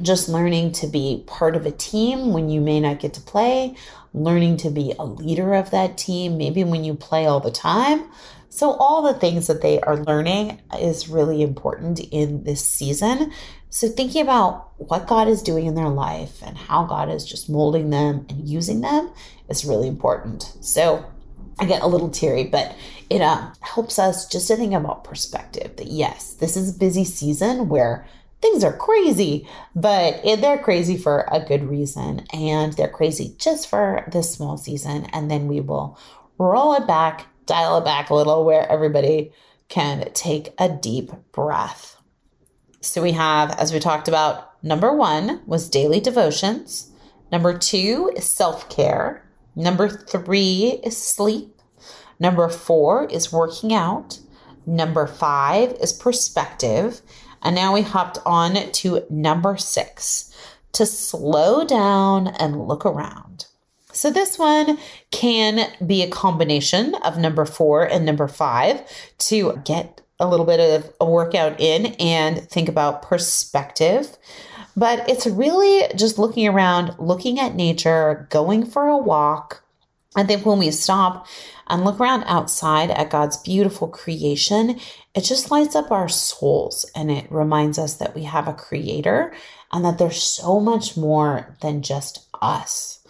just 0.03 0.29
learning 0.29 0.73
to 0.73 0.87
be 0.87 1.25
part 1.27 1.57
of 1.57 1.67
a 1.67 1.71
team 1.71 2.33
when 2.33 2.49
you 2.49 2.61
may 2.61 2.81
not 2.81 3.01
get 3.01 3.15
to 3.15 3.21
play, 3.21 3.77
learning 4.13 4.57
to 4.59 4.71
be 4.71 4.95
a 4.99 5.05
leader 5.05 5.55
of 5.55 5.71
that 5.71 5.97
team, 5.99 6.39
maybe 6.39 6.65
when 6.65 6.85
you 6.85 6.95
play 6.95 7.27
all 7.27 7.41
the 7.41 7.51
time. 7.51 8.05
So, 8.49 8.73
all 8.75 9.03
the 9.03 9.19
things 9.19 9.49
that 9.49 9.63
they 9.63 9.81
are 9.81 9.97
learning 9.97 10.61
is 10.79 11.09
really 11.09 11.43
important 11.43 11.99
in 11.99 12.45
this 12.45 12.65
season. 12.69 13.33
So, 13.69 13.89
thinking 13.89 14.23
about 14.23 14.71
what 14.77 15.09
God 15.09 15.27
is 15.27 15.43
doing 15.43 15.67
in 15.67 15.75
their 15.75 15.89
life 15.89 16.41
and 16.41 16.57
how 16.57 16.85
God 16.85 17.11
is 17.11 17.25
just 17.25 17.51
molding 17.51 17.91
them 17.91 18.27
and 18.29 18.49
using 18.49 18.81
them 18.81 19.11
is 19.49 19.65
really 19.65 19.89
important. 19.89 20.57
So, 20.61 21.05
I 21.59 21.65
get 21.67 21.83
a 21.83 21.87
little 21.87 22.11
teary, 22.11 22.45
but 22.45 22.77
it 23.11 23.21
uh, 23.21 23.51
helps 23.61 23.99
us 23.99 24.27
just 24.27 24.49
to 24.49 24.57
think 24.57 24.73
about 24.73 25.05
perspective 25.05 25.77
that 25.77 25.89
yes, 25.89 26.35
this 26.35 26.57
is 26.57 26.75
a 26.75 26.79
busy 26.79 27.05
season 27.05 27.69
where 27.69 28.07
things 28.45 28.63
are 28.63 28.77
crazy, 28.77 29.49
but 29.75 30.23
they're 30.23 30.59
crazy 30.59 30.99
for 30.99 31.27
a 31.33 31.41
good 31.41 31.65
reason. 31.65 32.27
And 32.31 32.75
they're 32.75 32.89
crazy 32.89 33.35
just 33.39 33.71
for 33.71 34.07
this 34.13 34.35
small 34.35 34.59
season. 34.59 35.07
And 35.15 35.31
then 35.31 35.49
we 35.49 35.61
will 35.61 35.99
roll 36.37 36.75
it 36.75 36.87
back, 36.87 37.27
dial 37.47 37.79
it 37.79 37.87
back 37.87 38.11
a 38.11 38.15
little 38.15 38.45
where 38.45 38.71
everybody 38.71 39.33
can 39.71 40.13
take 40.13 40.53
a 40.59 40.69
deep 40.69 41.11
breath. 41.33 41.97
So 42.83 43.03
we 43.03 43.13
have, 43.13 43.53
as 43.53 43.73
we 43.73 43.81
talked 43.81 44.09
about, 44.09 44.63
number 44.63 44.95
one 44.95 45.41
was 45.47 45.71
daily 45.71 46.01
devotions. 46.01 46.91
Number 47.33 47.57
two 47.57 48.13
is 48.15 48.29
self 48.29 48.69
care. 48.69 49.27
Number 49.57 49.89
three 49.89 50.81
is 50.85 50.99
sleep. 50.99 51.63
Number 52.21 52.51
four 52.51 53.07
is 53.07 53.33
working 53.33 53.73
out. 53.73 54.19
Number 54.67 55.07
five 55.07 55.73
is 55.81 55.95
perspective. 55.95 57.01
And 57.45 57.55
now 57.55 57.75
we 57.75 57.83
hopped 57.83 58.19
on 58.27 58.73
to 58.73 59.05
number 59.11 59.57
six 59.57 60.35
to 60.73 60.87
slow 60.87 61.65
down 61.65 62.29
and 62.29 62.67
look 62.67 62.85
around. 62.85 63.47
So 63.93 64.11
this 64.11 64.39
one 64.39 64.79
can 65.13 65.71
be 65.87 66.03
a 66.03 66.11
combination 66.11 66.97
of 66.97 67.17
number 67.17 67.45
four 67.45 67.85
and 67.85 68.05
number 68.05 68.27
five 68.27 68.83
to 69.19 69.61
get 69.65 70.01
a 70.19 70.27
little 70.29 70.47
bit 70.47 70.61
of 70.61 70.93
a 71.01 71.09
workout 71.09 71.61
in 71.61 71.87
and 72.01 72.49
think 72.49 72.69
about 72.69 73.03
perspective. 73.03 74.17
But 74.77 75.09
it's 75.09 75.27
really 75.27 75.87
just 75.95 76.19
looking 76.19 76.49
around, 76.49 76.97
looking 76.99 77.39
at 77.39 77.55
nature, 77.55 78.27
going 78.31 78.67
for 78.67 78.89
a 78.89 78.99
walk. 78.99 79.64
I 80.17 80.23
think 80.25 80.47
when 80.47 80.59
we 80.59 80.71
stop 80.71 81.27
and 81.67 81.85
look 81.85 81.99
around 81.99 82.25
outside 82.25 82.91
at 82.91 83.11
God's 83.11 83.37
beautiful 83.37 83.89
creation, 83.89 84.79
it 85.15 85.23
just 85.23 85.51
lights 85.51 85.75
up 85.75 85.91
our 85.91 86.09
souls 86.09 86.85
and 86.95 87.11
it 87.11 87.31
reminds 87.31 87.79
us 87.79 87.95
that 87.95 88.15
we 88.15 88.25
have 88.25 88.47
a 88.47 88.53
creator 88.53 89.35
and 89.73 89.85
that 89.85 89.99
there's 89.99 90.23
so 90.23 90.61
much 90.61 90.97
more 90.97 91.57
than 91.63 91.83
just 91.83 92.27
us. 92.41 93.04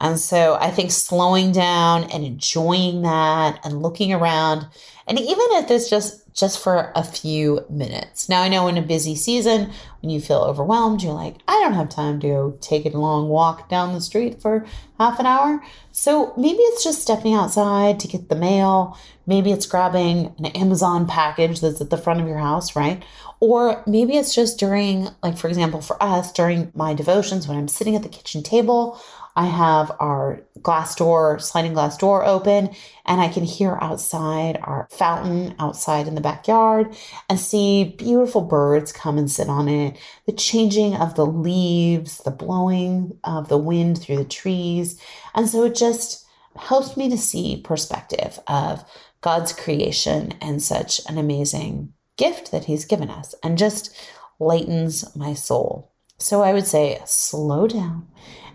And 0.00 0.18
so 0.18 0.56
I 0.60 0.70
think 0.70 0.90
slowing 0.90 1.52
down 1.52 2.04
and 2.04 2.24
enjoying 2.24 3.02
that 3.02 3.60
and 3.64 3.82
looking 3.82 4.12
around, 4.12 4.66
and 5.06 5.18
even 5.18 5.46
if 5.52 5.70
it's 5.70 5.90
just 5.90 6.20
just 6.32 6.62
for 6.62 6.92
a 6.94 7.02
few 7.02 7.64
minutes. 7.68 8.28
Now 8.28 8.42
I 8.42 8.48
know 8.48 8.68
in 8.68 8.78
a 8.78 8.82
busy 8.82 9.14
season, 9.16 9.70
when 10.00 10.10
you 10.10 10.20
feel 10.20 10.38
overwhelmed, 10.38 11.02
you're 11.02 11.12
like, 11.12 11.36
I 11.48 11.60
don't 11.60 11.74
have 11.74 11.88
time 11.88 12.20
to 12.20 12.56
take 12.60 12.86
a 12.86 12.96
long 12.96 13.28
walk 13.28 13.68
down 13.68 13.92
the 13.92 14.00
street 14.00 14.40
for 14.40 14.64
half 14.98 15.18
an 15.18 15.26
hour. 15.26 15.62
So 15.92 16.32
maybe 16.36 16.58
it's 16.58 16.84
just 16.84 17.02
stepping 17.02 17.34
outside 17.34 18.00
to 18.00 18.08
get 18.08 18.28
the 18.28 18.36
mail. 18.36 18.96
Maybe 19.26 19.50
it's 19.50 19.66
grabbing 19.66 20.34
an 20.38 20.46
Amazon 20.46 21.06
package 21.06 21.60
that's 21.60 21.80
at 21.80 21.90
the 21.90 21.98
front 21.98 22.20
of 22.20 22.28
your 22.28 22.38
house, 22.38 22.76
right? 22.76 23.02
Or 23.40 23.82
maybe 23.86 24.16
it's 24.16 24.34
just 24.34 24.58
during, 24.58 25.08
like, 25.22 25.36
for 25.38 25.48
example, 25.48 25.80
for 25.80 26.00
us, 26.02 26.30
during 26.32 26.70
my 26.74 26.94
devotions, 26.94 27.48
when 27.48 27.56
I'm 27.56 27.68
sitting 27.68 27.96
at 27.96 28.02
the 28.02 28.08
kitchen 28.08 28.42
table, 28.42 29.00
I 29.36 29.46
have 29.46 29.92
our 30.00 30.42
glass 30.62 30.94
door, 30.94 31.38
sliding 31.38 31.72
glass 31.72 31.96
door 31.96 32.24
open, 32.24 32.70
and 33.06 33.20
I 33.20 33.28
can 33.28 33.44
hear 33.44 33.78
outside 33.80 34.58
our 34.62 34.88
fountain 34.90 35.54
outside 35.58 36.08
in 36.08 36.14
the 36.14 36.20
backyard 36.20 36.94
and 37.28 37.38
see 37.38 37.84
beautiful 37.96 38.42
birds 38.42 38.92
come 38.92 39.18
and 39.18 39.30
sit 39.30 39.48
on 39.48 39.68
it, 39.68 39.96
the 40.26 40.32
changing 40.32 40.94
of 40.94 41.14
the 41.14 41.26
leaves, 41.26 42.18
the 42.18 42.30
blowing 42.30 43.18
of 43.24 43.48
the 43.48 43.58
wind 43.58 44.00
through 44.00 44.16
the 44.16 44.24
trees. 44.24 45.00
And 45.34 45.48
so 45.48 45.64
it 45.64 45.74
just 45.74 46.26
helps 46.56 46.96
me 46.96 47.08
to 47.10 47.16
see 47.16 47.62
perspective 47.62 48.38
of 48.48 48.84
God's 49.20 49.52
creation 49.52 50.34
and 50.40 50.62
such 50.62 51.00
an 51.08 51.18
amazing 51.18 51.92
gift 52.16 52.50
that 52.50 52.64
He's 52.64 52.84
given 52.84 53.10
us 53.10 53.34
and 53.42 53.56
just 53.56 53.96
lightens 54.38 55.14
my 55.14 55.34
soul. 55.34 55.92
So 56.18 56.42
I 56.42 56.52
would 56.52 56.66
say 56.66 57.00
slow 57.06 57.66
down 57.66 58.06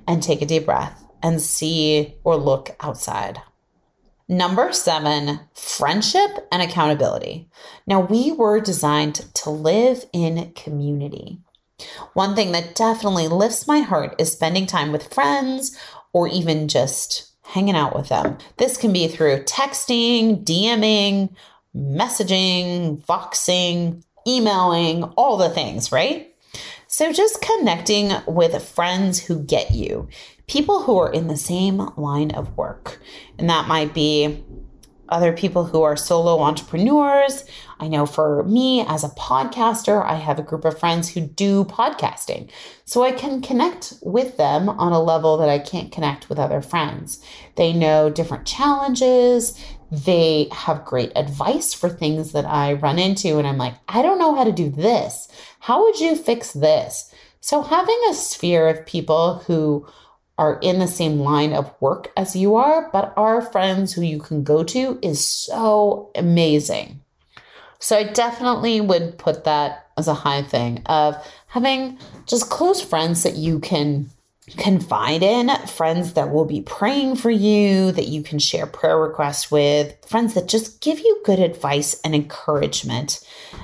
and 0.07 0.21
take 0.21 0.41
a 0.41 0.45
deep 0.45 0.65
breath 0.65 1.03
and 1.21 1.41
see 1.41 2.15
or 2.23 2.35
look 2.35 2.75
outside. 2.79 3.41
Number 4.27 4.71
seven, 4.73 5.39
friendship 5.53 6.47
and 6.51 6.61
accountability. 6.61 7.47
Now, 7.85 7.99
we 7.99 8.31
were 8.31 8.59
designed 8.59 9.15
to 9.35 9.49
live 9.51 10.05
in 10.13 10.51
community. 10.53 11.39
One 12.13 12.35
thing 12.35 12.51
that 12.53 12.75
definitely 12.75 13.27
lifts 13.27 13.67
my 13.67 13.81
heart 13.81 14.15
is 14.17 14.31
spending 14.31 14.65
time 14.65 14.91
with 14.91 15.13
friends 15.13 15.77
or 16.13 16.27
even 16.27 16.67
just 16.67 17.31
hanging 17.43 17.75
out 17.75 17.95
with 17.95 18.09
them. 18.09 18.37
This 18.57 18.77
can 18.77 18.91
be 18.91 19.07
through 19.07 19.43
texting, 19.43 20.43
DMing, 20.43 21.35
messaging, 21.75 23.05
voxing, 23.05 24.03
emailing, 24.27 25.03
all 25.03 25.37
the 25.37 25.49
things, 25.49 25.91
right? 25.91 26.33
So, 26.95 27.11
just 27.11 27.41
connecting 27.41 28.13
with 28.25 28.65
friends 28.65 29.19
who 29.25 29.43
get 29.43 29.71
you, 29.71 30.07
people 30.47 30.83
who 30.83 30.97
are 30.97 31.11
in 31.11 31.27
the 31.27 31.35
same 31.35 31.89
line 31.97 32.31
of 32.31 32.55
work. 32.55 33.01
And 33.37 33.49
that 33.49 33.67
might 33.67 33.93
be 33.93 34.45
other 35.09 35.33
people 35.33 35.65
who 35.65 35.81
are 35.81 35.97
solo 35.97 36.39
entrepreneurs. 36.39 37.43
I 37.81 37.89
know 37.89 38.05
for 38.05 38.43
me 38.43 38.85
as 38.87 39.03
a 39.03 39.09
podcaster, 39.09 40.05
I 40.05 40.15
have 40.15 40.39
a 40.39 40.43
group 40.43 40.63
of 40.63 40.79
friends 40.79 41.09
who 41.09 41.19
do 41.19 41.65
podcasting. 41.65 42.49
So 42.85 43.03
I 43.03 43.11
can 43.11 43.41
connect 43.41 43.95
with 44.01 44.37
them 44.37 44.69
on 44.69 44.93
a 44.93 45.03
level 45.03 45.35
that 45.37 45.49
I 45.49 45.59
can't 45.59 45.91
connect 45.91 46.29
with 46.29 46.39
other 46.39 46.61
friends. 46.61 47.21
They 47.55 47.73
know 47.73 48.09
different 48.09 48.47
challenges. 48.47 49.59
They 49.91 50.47
have 50.51 50.85
great 50.85 51.11
advice 51.15 51.73
for 51.73 51.89
things 51.89 52.31
that 52.31 52.45
I 52.45 52.73
run 52.73 52.99
into. 52.99 53.37
And 53.37 53.47
I'm 53.47 53.57
like, 53.57 53.75
I 53.87 54.01
don't 54.01 54.19
know 54.19 54.35
how 54.35 54.43
to 54.43 54.51
do 54.51 54.69
this. 54.69 55.27
How 55.59 55.83
would 55.83 55.99
you 55.99 56.15
fix 56.15 56.53
this? 56.53 57.13
So, 57.41 57.61
having 57.61 57.99
a 58.09 58.13
sphere 58.13 58.67
of 58.67 58.85
people 58.85 59.43
who 59.45 59.87
are 60.37 60.59
in 60.61 60.79
the 60.79 60.87
same 60.87 61.19
line 61.19 61.53
of 61.53 61.73
work 61.79 62.11
as 62.17 62.35
you 62.35 62.55
are, 62.55 62.89
but 62.91 63.13
are 63.15 63.41
friends 63.41 63.93
who 63.93 64.01
you 64.01 64.19
can 64.19 64.43
go 64.43 64.63
to 64.63 64.99
is 65.01 65.25
so 65.25 66.09
amazing. 66.15 67.01
So, 67.79 67.97
I 67.97 68.03
definitely 68.03 68.81
would 68.81 69.19
put 69.19 69.43
that 69.43 69.87
as 69.97 70.07
a 70.07 70.13
high 70.13 70.41
thing 70.41 70.81
of 70.87 71.15
having 71.47 71.99
just 72.25 72.49
close 72.49 72.81
friends 72.81 73.23
that 73.23 73.35
you 73.35 73.59
can 73.59 74.09
confide 74.57 75.23
in, 75.23 75.49
friends 75.67 76.13
that 76.13 76.31
will 76.31 76.45
be 76.45 76.61
praying 76.61 77.15
for 77.15 77.31
you, 77.31 77.91
that 77.91 78.07
you 78.07 78.21
can 78.21 78.39
share 78.39 78.67
prayer 78.67 78.97
requests 78.97 79.49
with, 79.49 79.95
friends 80.05 80.35
that 80.35 80.47
just 80.47 80.81
give 80.81 80.99
you 80.99 81.21
good 81.25 81.39
advice 81.39 81.99
and 82.01 82.13
encouragement. 82.13 83.19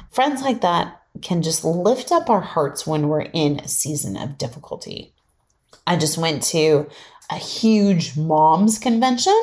Friends 0.10 0.42
like 0.42 0.62
that 0.62 1.02
can 1.22 1.42
just 1.42 1.64
lift 1.64 2.12
up 2.12 2.30
our 2.30 2.42
hearts 2.42 2.88
when 2.88 3.08
we're 3.08 3.22
in 3.22 3.60
a 3.60 3.68
season 3.68 4.18
of 4.18 4.38
difficulty. 4.38 5.14
I 5.86 5.98
just 5.98 6.18
went 6.18 6.44
to 6.44 6.90
a 7.30 7.36
huge 7.36 8.18
moms 8.18 8.80
convention. 8.80 9.40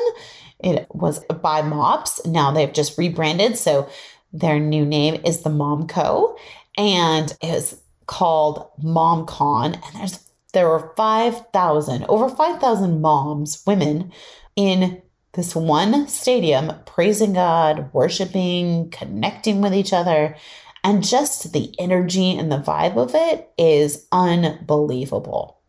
It 0.59 0.87
was 0.93 1.19
by 1.25 1.61
MOPS. 1.61 2.25
Now 2.25 2.51
they've 2.51 2.71
just 2.71 2.97
rebranded. 2.97 3.57
So 3.57 3.89
their 4.33 4.59
new 4.59 4.85
name 4.85 5.21
is 5.25 5.41
the 5.41 5.49
Mom 5.49 5.87
Co. 5.87 6.37
And 6.77 7.31
it 7.41 7.51
was 7.51 7.79
called 8.07 8.69
MomCon. 8.81 9.75
And 9.75 9.95
there's 9.95 10.19
there 10.53 10.67
were 10.67 10.93
5,000, 10.95 12.05
over 12.09 12.29
5,000 12.29 13.01
moms, 13.01 13.63
women 13.65 14.11
in 14.55 15.01
this 15.33 15.55
one 15.55 16.07
stadium 16.07 16.73
praising 16.85 17.33
God, 17.33 17.89
worshiping, 17.93 18.89
connecting 18.89 19.61
with 19.61 19.73
each 19.73 19.93
other. 19.93 20.35
And 20.83 21.03
just 21.03 21.53
the 21.53 21.73
energy 21.77 22.37
and 22.37 22.51
the 22.51 22.57
vibe 22.57 22.97
of 22.97 23.11
it 23.13 23.51
is 23.57 24.07
unbelievable. 24.11 25.59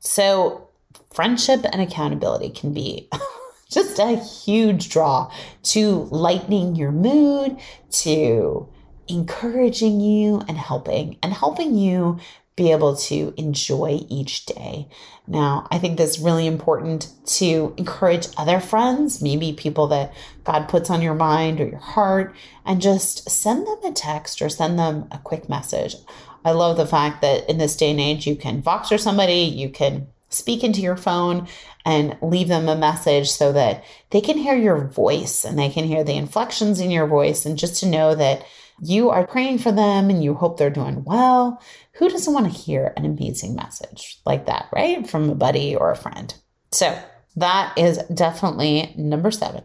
So, 0.00 0.68
friendship 1.12 1.64
and 1.70 1.80
accountability 1.80 2.50
can 2.50 2.72
be 2.72 3.08
just 3.70 3.98
a 3.98 4.16
huge 4.16 4.88
draw 4.88 5.30
to 5.64 6.08
lightening 6.10 6.74
your 6.74 6.92
mood, 6.92 7.58
to 7.90 8.68
encouraging 9.08 10.00
you 10.00 10.42
and 10.48 10.56
helping, 10.56 11.18
and 11.22 11.32
helping 11.32 11.76
you 11.76 12.18
be 12.54 12.70
able 12.70 12.94
to 12.94 13.32
enjoy 13.36 14.00
each 14.08 14.44
day. 14.46 14.88
Now, 15.26 15.66
I 15.70 15.78
think 15.78 15.96
that's 15.96 16.18
really 16.18 16.46
important 16.46 17.10
to 17.26 17.74
encourage 17.78 18.28
other 18.36 18.60
friends, 18.60 19.22
maybe 19.22 19.52
people 19.52 19.86
that 19.88 20.12
God 20.44 20.68
puts 20.68 20.90
on 20.90 21.00
your 21.00 21.14
mind 21.14 21.60
or 21.60 21.66
your 21.66 21.78
heart, 21.78 22.34
and 22.66 22.82
just 22.82 23.30
send 23.30 23.66
them 23.66 23.78
a 23.84 23.92
text 23.92 24.42
or 24.42 24.48
send 24.48 24.78
them 24.78 25.08
a 25.10 25.18
quick 25.18 25.48
message. 25.48 25.96
I 26.44 26.50
love 26.50 26.76
the 26.76 26.86
fact 26.86 27.22
that 27.22 27.48
in 27.48 27.58
this 27.58 27.76
day 27.76 27.90
and 27.90 28.00
age, 28.00 28.26
you 28.26 28.36
can 28.36 28.62
Voxer 28.62 28.98
somebody, 28.98 29.42
you 29.42 29.70
can 29.70 30.08
speak 30.28 30.64
into 30.64 30.80
your 30.80 30.96
phone 30.96 31.46
and 31.84 32.16
leave 32.22 32.48
them 32.48 32.68
a 32.68 32.76
message 32.76 33.30
so 33.30 33.52
that 33.52 33.84
they 34.10 34.20
can 34.20 34.38
hear 34.38 34.56
your 34.56 34.88
voice 34.88 35.44
and 35.44 35.58
they 35.58 35.68
can 35.68 35.84
hear 35.84 36.04
the 36.04 36.16
inflections 36.16 36.80
in 36.80 36.90
your 36.90 37.06
voice 37.06 37.44
and 37.44 37.58
just 37.58 37.80
to 37.80 37.86
know 37.86 38.14
that 38.14 38.44
you 38.82 39.10
are 39.10 39.26
praying 39.26 39.58
for 39.58 39.70
them 39.70 40.10
and 40.10 40.22
you 40.22 40.34
hope 40.34 40.58
they're 40.58 40.68
doing 40.68 41.04
well. 41.04 41.62
Who 41.94 42.08
doesn't 42.08 42.34
want 42.34 42.52
to 42.52 42.58
hear 42.58 42.92
an 42.96 43.04
amazing 43.04 43.54
message 43.54 44.18
like 44.26 44.46
that, 44.46 44.66
right? 44.74 45.08
From 45.08 45.30
a 45.30 45.36
buddy 45.36 45.76
or 45.76 45.92
a 45.92 45.96
friend. 45.96 46.34
So 46.72 46.98
that 47.36 47.78
is 47.78 47.98
definitely 48.12 48.92
number 48.96 49.30
seven. 49.30 49.62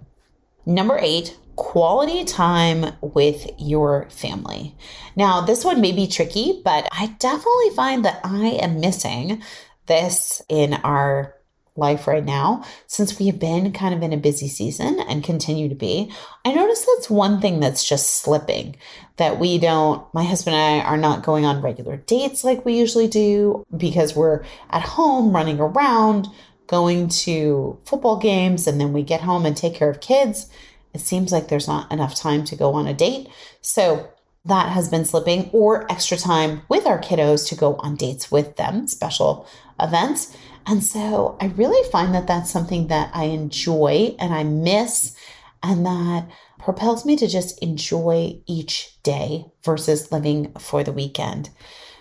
Number 0.67 0.99
eight, 1.01 1.35
quality 1.55 2.25
time 2.25 2.93
with 3.01 3.49
your 3.57 4.07
family. 4.11 4.75
Now, 5.15 5.41
this 5.41 5.65
one 5.65 5.81
may 5.81 5.93
be 5.93 6.05
tricky, 6.05 6.61
but 6.63 6.87
I 6.91 7.07
definitely 7.17 7.71
find 7.75 8.05
that 8.05 8.21
I 8.23 8.49
am 8.61 8.79
missing 8.79 9.41
this 9.87 10.43
in 10.47 10.75
our 10.75 11.33
life 11.77 12.07
right 12.07 12.25
now, 12.25 12.63
since 12.87 13.17
we 13.19 13.27
have 13.27 13.39
been 13.39 13.71
kind 13.71 13.93
of 13.93 14.01
in 14.01 14.13
a 14.13 14.17
busy 14.17 14.47
season 14.47 14.99
and 15.01 15.23
continue 15.23 15.69
to 15.69 15.75
be, 15.75 16.11
I 16.43 16.53
notice 16.53 16.85
that's 16.85 17.09
one 17.09 17.39
thing 17.39 17.59
that's 17.59 17.87
just 17.87 18.21
slipping. 18.21 18.75
That 19.17 19.39
we 19.39 19.57
don't, 19.57 20.11
my 20.13 20.23
husband 20.23 20.55
and 20.55 20.83
I 20.83 20.85
are 20.85 20.97
not 20.97 21.23
going 21.23 21.45
on 21.45 21.61
regular 21.61 21.97
dates 21.97 22.43
like 22.43 22.65
we 22.65 22.77
usually 22.77 23.07
do 23.07 23.65
because 23.75 24.15
we're 24.15 24.43
at 24.69 24.81
home 24.81 25.35
running 25.35 25.59
around, 25.59 26.27
going 26.67 27.09
to 27.09 27.79
football 27.85 28.17
games, 28.17 28.67
and 28.67 28.79
then 28.79 28.93
we 28.93 29.01
get 29.01 29.21
home 29.21 29.45
and 29.45 29.55
take 29.55 29.73
care 29.73 29.89
of 29.89 30.01
kids. 30.01 30.49
It 30.93 31.01
seems 31.01 31.31
like 31.31 31.47
there's 31.47 31.67
not 31.67 31.91
enough 31.91 32.15
time 32.15 32.43
to 32.45 32.55
go 32.55 32.73
on 32.73 32.87
a 32.87 32.93
date. 32.93 33.29
So 33.61 34.09
that 34.45 34.69
has 34.69 34.87
been 34.87 35.03
slipping, 35.03 35.49
or 35.51 35.91
extra 35.91 36.15
time 36.15 36.61
with 36.69 36.85
our 36.85 36.99
kiddos 36.99 37.47
to 37.49 37.55
go 37.55 37.75
on 37.75 37.95
dates 37.95 38.31
with 38.31 38.55
them, 38.55 38.87
special 38.87 39.47
events. 39.79 40.35
And 40.67 40.83
so 40.83 41.37
I 41.39 41.45
really 41.47 41.89
find 41.89 42.13
that 42.13 42.27
that's 42.27 42.51
something 42.51 42.87
that 42.87 43.09
I 43.13 43.25
enjoy 43.25 44.15
and 44.19 44.33
I 44.33 44.43
miss, 44.43 45.15
and 45.63 45.85
that 45.85 46.27
propels 46.59 47.05
me 47.05 47.15
to 47.15 47.27
just 47.27 47.57
enjoy 47.59 48.41
each 48.45 49.01
day 49.01 49.45
versus 49.63 50.11
living 50.11 50.53
for 50.59 50.83
the 50.83 50.91
weekend. 50.91 51.49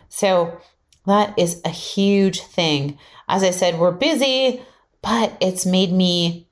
So 0.09 0.61
that 1.07 1.39
is 1.39 1.61
a 1.65 1.71
huge 1.71 2.41
thing. 2.41 2.99
As 3.29 3.45
I 3.45 3.51
said, 3.51 3.79
we're 3.79 3.93
busy, 3.93 4.63
but 5.01 5.37
it's 5.41 5.65
made 5.65 5.93
me 5.93 6.46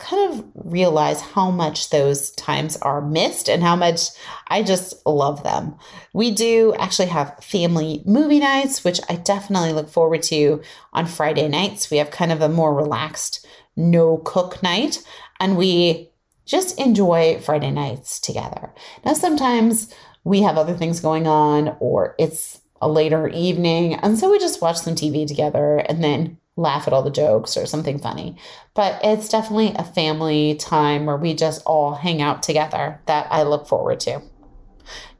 kind 0.00 0.32
of 0.32 0.44
realize 0.54 1.20
how 1.20 1.50
much 1.50 1.90
those 1.90 2.30
times 2.32 2.76
are 2.78 3.00
missed 3.00 3.48
and 3.48 3.62
how 3.62 3.76
much 3.76 4.08
I 4.48 4.62
just 4.62 4.94
love 5.06 5.42
them. 5.42 5.76
We 6.12 6.30
do 6.30 6.74
actually 6.78 7.08
have 7.08 7.42
family 7.42 8.02
movie 8.06 8.40
nights, 8.40 8.82
which 8.82 9.00
I 9.08 9.16
definitely 9.16 9.72
look 9.72 9.88
forward 9.88 10.22
to 10.24 10.62
on 10.92 11.06
Friday 11.06 11.48
nights. 11.48 11.90
We 11.90 11.98
have 11.98 12.10
kind 12.10 12.32
of 12.32 12.40
a 12.40 12.48
more 12.48 12.74
relaxed 12.74 13.46
no 13.76 14.18
cook 14.18 14.62
night 14.62 15.02
and 15.38 15.56
we 15.56 16.10
just 16.44 16.78
enjoy 16.80 17.38
Friday 17.40 17.70
nights 17.70 18.18
together. 18.18 18.74
Now, 19.04 19.12
sometimes 19.12 19.94
we 20.24 20.42
have 20.42 20.58
other 20.58 20.74
things 20.74 21.00
going 21.00 21.26
on 21.26 21.76
or 21.78 22.14
it's 22.18 22.60
a 22.80 22.88
later 22.88 23.28
evening. 23.28 23.94
And 23.94 24.18
so 24.18 24.30
we 24.30 24.38
just 24.38 24.60
watch 24.60 24.78
some 24.78 24.94
TV 24.94 25.26
together 25.26 25.76
and 25.78 26.02
then 26.02 26.38
laugh 26.60 26.86
at 26.86 26.92
all 26.92 27.02
the 27.02 27.10
jokes 27.10 27.56
or 27.56 27.66
something 27.66 27.98
funny. 27.98 28.36
But 28.74 29.00
it's 29.02 29.28
definitely 29.28 29.72
a 29.74 29.84
family 29.84 30.54
time 30.56 31.06
where 31.06 31.16
we 31.16 31.34
just 31.34 31.62
all 31.64 31.94
hang 31.94 32.22
out 32.22 32.42
together 32.42 33.00
that 33.06 33.26
I 33.30 33.42
look 33.42 33.66
forward 33.66 34.00
to. 34.00 34.22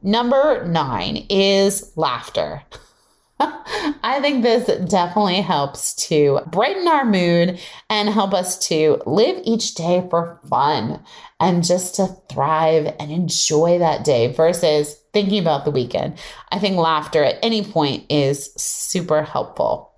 Number 0.03 0.65
nine 0.67 1.27
is 1.29 1.93
laughter. 1.97 2.63
I 3.41 4.19
think 4.21 4.43
this 4.43 4.67
definitely 4.89 5.41
helps 5.41 5.95
to 6.09 6.41
brighten 6.47 6.87
our 6.87 7.07
mood 7.07 7.59
and 7.89 8.09
help 8.09 8.35
us 8.35 8.59
to 8.69 9.01
live 9.07 9.41
each 9.45 9.75
day 9.75 10.07
for 10.11 10.39
fun 10.49 11.03
and 11.39 11.65
just 11.65 11.95
to 11.97 12.17
thrive 12.31 12.95
and 13.01 13.11
enjoy 13.11 13.79
that 13.79 14.05
day 14.05 14.33
versus 14.33 14.97
thinking 15.15 15.39
about 15.39 15.65
the 15.65 15.71
weekend. 15.71 16.19
I 16.51 16.59
think 16.59 16.77
laughter 16.77 17.25
at 17.25 17.39
any 17.43 17.65
point 17.65 18.05
is 18.11 18.53
super 18.57 19.23
helpful 19.23 19.90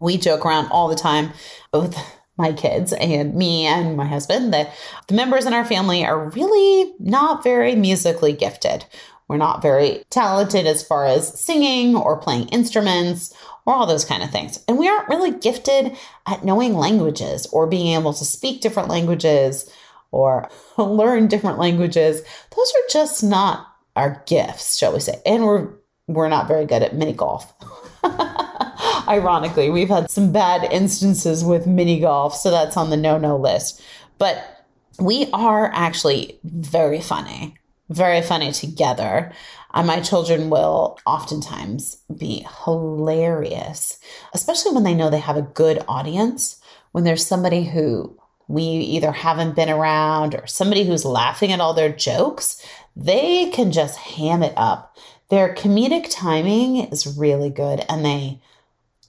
we 0.00 0.16
joke 0.16 0.44
around 0.44 0.68
all 0.70 0.88
the 0.88 0.94
time, 0.94 1.32
both 1.72 1.96
my 2.36 2.52
kids 2.52 2.92
and 2.92 3.34
me 3.34 3.66
and 3.66 3.96
my 3.96 4.06
husband, 4.06 4.52
that 4.52 4.72
the 5.08 5.14
members 5.14 5.44
in 5.44 5.52
our 5.52 5.64
family 5.64 6.04
are 6.04 6.28
really 6.30 6.94
not 7.00 7.42
very 7.42 7.74
musically 7.74 8.32
gifted. 8.32 8.84
We're 9.26 9.36
not 9.36 9.60
very 9.60 10.04
talented 10.08 10.66
as 10.66 10.82
far 10.82 11.04
as 11.04 11.38
singing 11.38 11.94
or 11.94 12.16
playing 12.16 12.48
instruments 12.48 13.34
or 13.66 13.74
all 13.74 13.86
those 13.86 14.04
kind 14.04 14.22
of 14.22 14.30
things. 14.30 14.58
And 14.66 14.78
we 14.78 14.88
aren't 14.88 15.08
really 15.08 15.32
gifted 15.32 15.96
at 16.26 16.44
knowing 16.44 16.74
languages 16.74 17.46
or 17.52 17.66
being 17.66 17.94
able 17.94 18.14
to 18.14 18.24
speak 18.24 18.62
different 18.62 18.88
languages 18.88 19.70
or 20.10 20.48
learn 20.78 21.26
different 21.26 21.58
languages. 21.58 22.22
Those 22.56 22.72
are 22.72 22.88
just 22.90 23.22
not 23.22 23.66
our 23.96 24.22
gifts, 24.26 24.78
shall 24.78 24.94
we 24.94 25.00
say. 25.00 25.20
And 25.26 25.44
we're 25.44 25.68
we're 26.06 26.28
not 26.28 26.48
very 26.48 26.64
good 26.64 26.82
at 26.82 26.94
mini 26.94 27.12
golf. 27.12 27.52
Ironically, 29.08 29.70
we've 29.70 29.88
had 29.88 30.10
some 30.10 30.32
bad 30.32 30.70
instances 30.70 31.42
with 31.42 31.66
mini 31.66 31.98
golf, 31.98 32.36
so 32.36 32.50
that's 32.50 32.76
on 32.76 32.90
the 32.90 32.96
no 32.96 33.18
no 33.18 33.36
list. 33.36 33.82
But 34.18 34.66
we 35.00 35.28
are 35.32 35.70
actually 35.74 36.38
very 36.44 37.00
funny, 37.00 37.54
very 37.88 38.20
funny 38.20 38.52
together. 38.52 39.32
And 39.74 39.86
my 39.86 40.00
children 40.00 40.50
will 40.50 40.98
oftentimes 41.06 41.98
be 42.16 42.46
hilarious, 42.64 43.98
especially 44.34 44.72
when 44.72 44.84
they 44.84 44.94
know 44.94 45.10
they 45.10 45.18
have 45.18 45.36
a 45.36 45.42
good 45.42 45.84
audience, 45.88 46.60
when 46.92 47.04
there's 47.04 47.26
somebody 47.26 47.64
who 47.64 48.18
we 48.48 48.62
either 48.62 49.12
haven't 49.12 49.56
been 49.56 49.68
around 49.68 50.34
or 50.34 50.46
somebody 50.46 50.84
who's 50.84 51.04
laughing 51.04 51.52
at 51.52 51.60
all 51.60 51.74
their 51.74 51.92
jokes, 51.92 52.64
they 52.96 53.50
can 53.50 53.70
just 53.70 53.98
ham 53.98 54.42
it 54.42 54.54
up. 54.56 54.96
Their 55.28 55.54
comedic 55.54 56.08
timing 56.10 56.76
is 56.90 57.18
really 57.18 57.50
good 57.50 57.84
and 57.88 58.04
they 58.04 58.40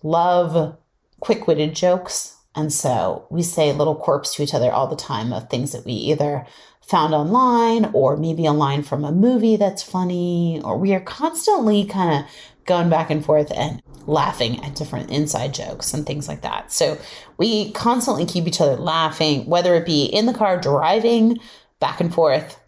love 0.03 0.77
quick 1.19 1.47
witted 1.47 1.75
jokes. 1.75 2.35
And 2.55 2.73
so 2.73 3.27
we 3.29 3.43
say 3.43 3.71
little 3.71 3.95
quirks 3.95 4.33
to 4.33 4.43
each 4.43 4.53
other 4.53 4.71
all 4.71 4.87
the 4.87 4.95
time 4.95 5.31
of 5.31 5.49
things 5.49 5.71
that 5.71 5.85
we 5.85 5.93
either 5.93 6.45
found 6.81 7.13
online 7.13 7.85
or 7.93 8.17
maybe 8.17 8.45
a 8.45 8.51
line 8.51 8.81
from 8.81 9.05
a 9.05 9.11
movie 9.11 9.55
that's 9.55 9.83
funny, 9.83 10.59
or 10.63 10.77
we 10.77 10.93
are 10.93 10.99
constantly 10.99 11.85
kind 11.85 12.19
of 12.19 12.31
going 12.65 12.89
back 12.89 13.11
and 13.11 13.23
forth 13.23 13.51
and 13.55 13.81
laughing 14.07 14.63
at 14.63 14.75
different 14.75 15.11
inside 15.11 15.53
jokes 15.53 15.93
and 15.93 16.05
things 16.05 16.27
like 16.27 16.41
that. 16.41 16.71
So 16.71 16.97
we 17.37 17.71
constantly 17.73 18.25
keep 18.25 18.47
each 18.47 18.59
other 18.59 18.75
laughing, 18.75 19.45
whether 19.45 19.75
it 19.75 19.85
be 19.85 20.05
in 20.05 20.25
the 20.25 20.33
car 20.33 20.59
driving 20.59 21.39
back 21.79 21.99
and 22.01 22.13
forth, 22.13 22.59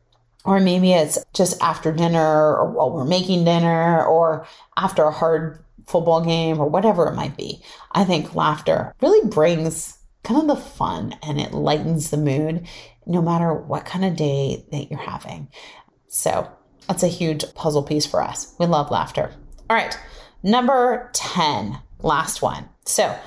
or 0.46 0.60
maybe 0.60 0.94
it's 0.94 1.18
just 1.34 1.62
after 1.62 1.92
dinner 1.92 2.20
or 2.56 2.72
while 2.72 2.92
we're 2.92 3.06
making 3.06 3.46
dinner 3.46 4.06
or 4.06 4.46
after 4.78 5.04
a 5.04 5.12
hard 5.12 5.64
football 5.88 6.24
game 6.24 6.60
or 6.60 6.68
whatever 6.68 7.08
it 7.08 7.16
might 7.16 7.38
be. 7.38 7.62
I 7.92 8.04
think 8.04 8.36
laughter 8.36 8.94
really 9.02 9.28
brings 9.28 9.98
kind 10.24 10.42
of 10.42 10.48
the 10.48 10.62
fun 10.62 11.16
and 11.24 11.40
it 11.40 11.54
lightens 11.54 12.10
the 12.10 12.18
mood 12.18 12.68
no 13.06 13.22
matter 13.22 13.54
what 13.54 13.86
kind 13.86 14.06
of 14.06 14.16
day 14.16 14.66
that 14.72 14.90
you're 14.90 15.00
having. 15.00 15.48
So 16.08 16.50
that's 16.88 17.04
a 17.04 17.08
huge 17.08 17.54
puzzle 17.56 17.84
piece 17.84 18.06
for 18.06 18.22
us. 18.22 18.56
We 18.60 18.66
love 18.66 18.92
laughter. 18.92 19.32
All 19.70 19.76
right, 19.76 19.98
number 20.44 21.10
10, 21.14 21.80
last 22.02 22.42
one. 22.42 22.68
So 22.86 23.18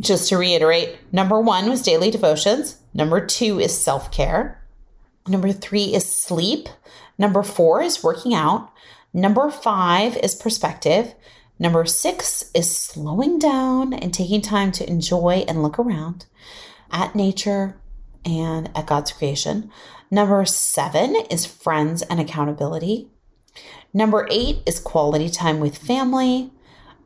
just 0.00 0.28
to 0.28 0.36
reiterate, 0.36 0.98
number 1.12 1.40
one 1.40 1.70
was 1.70 1.82
daily 1.82 2.10
devotions, 2.10 2.76
number 2.92 3.24
two 3.24 3.58
is 3.60 3.78
self 3.78 4.10
care, 4.10 4.62
number 5.26 5.52
three 5.52 5.94
is 5.94 6.10
sleep, 6.10 6.68
number 7.18 7.42
four 7.42 7.82
is 7.82 8.02
working 8.02 8.34
out, 8.34 8.70
number 9.14 9.50
five 9.50 10.16
is 10.18 10.34
perspective. 10.34 11.14
Number 11.58 11.86
six 11.86 12.50
is 12.54 12.74
slowing 12.74 13.38
down 13.38 13.94
and 13.94 14.12
taking 14.12 14.42
time 14.42 14.72
to 14.72 14.88
enjoy 14.88 15.44
and 15.48 15.62
look 15.62 15.78
around 15.78 16.26
at 16.90 17.14
nature 17.14 17.80
and 18.24 18.70
at 18.74 18.86
God's 18.86 19.12
creation. 19.12 19.70
Number 20.10 20.44
seven 20.44 21.16
is 21.30 21.46
friends 21.46 22.02
and 22.02 22.20
accountability. 22.20 23.08
Number 23.94 24.28
eight 24.30 24.62
is 24.66 24.78
quality 24.78 25.30
time 25.30 25.58
with 25.60 25.78
family. 25.78 26.52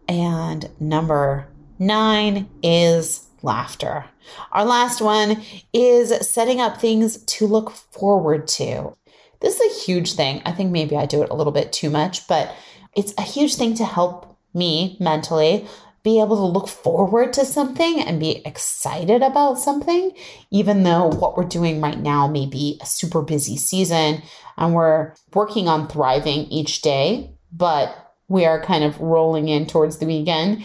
And 0.08 0.68
number 0.80 1.46
nine 1.78 2.48
is 2.62 3.28
laughter. 3.42 4.06
Our 4.50 4.64
last 4.64 5.00
one 5.00 5.42
is 5.72 6.28
setting 6.28 6.60
up 6.60 6.80
things 6.80 7.22
to 7.24 7.46
look 7.46 7.70
forward 7.70 8.48
to. 8.48 8.96
This 9.40 9.58
is 9.58 9.70
a 9.70 9.80
huge 9.84 10.14
thing. 10.14 10.42
I 10.44 10.52
think 10.52 10.72
maybe 10.72 10.96
I 10.96 11.06
do 11.06 11.22
it 11.22 11.30
a 11.30 11.34
little 11.34 11.52
bit 11.52 11.72
too 11.72 11.88
much, 11.88 12.26
but 12.26 12.54
it's 12.94 13.14
a 13.16 13.22
huge 13.22 13.54
thing 13.54 13.74
to 13.74 13.84
help 13.84 14.29
me 14.54 14.96
mentally 15.00 15.66
be 16.02 16.20
able 16.20 16.36
to 16.36 16.58
look 16.58 16.68
forward 16.68 17.32
to 17.34 17.44
something 17.44 18.00
and 18.00 18.18
be 18.18 18.42
excited 18.46 19.22
about 19.22 19.58
something, 19.58 20.12
even 20.50 20.82
though 20.82 21.08
what 21.08 21.36
we're 21.36 21.44
doing 21.44 21.80
right 21.80 21.98
now 21.98 22.26
may 22.26 22.46
be 22.46 22.78
a 22.80 22.86
super 22.86 23.20
busy 23.20 23.56
season 23.56 24.22
and 24.56 24.74
we're 24.74 25.12
working 25.34 25.68
on 25.68 25.88
thriving 25.88 26.46
each 26.46 26.80
day, 26.80 27.30
but 27.52 28.14
we 28.28 28.46
are 28.46 28.62
kind 28.62 28.82
of 28.82 29.00
rolling 29.00 29.48
in 29.48 29.66
towards 29.66 29.98
the 29.98 30.06
weekend. 30.06 30.64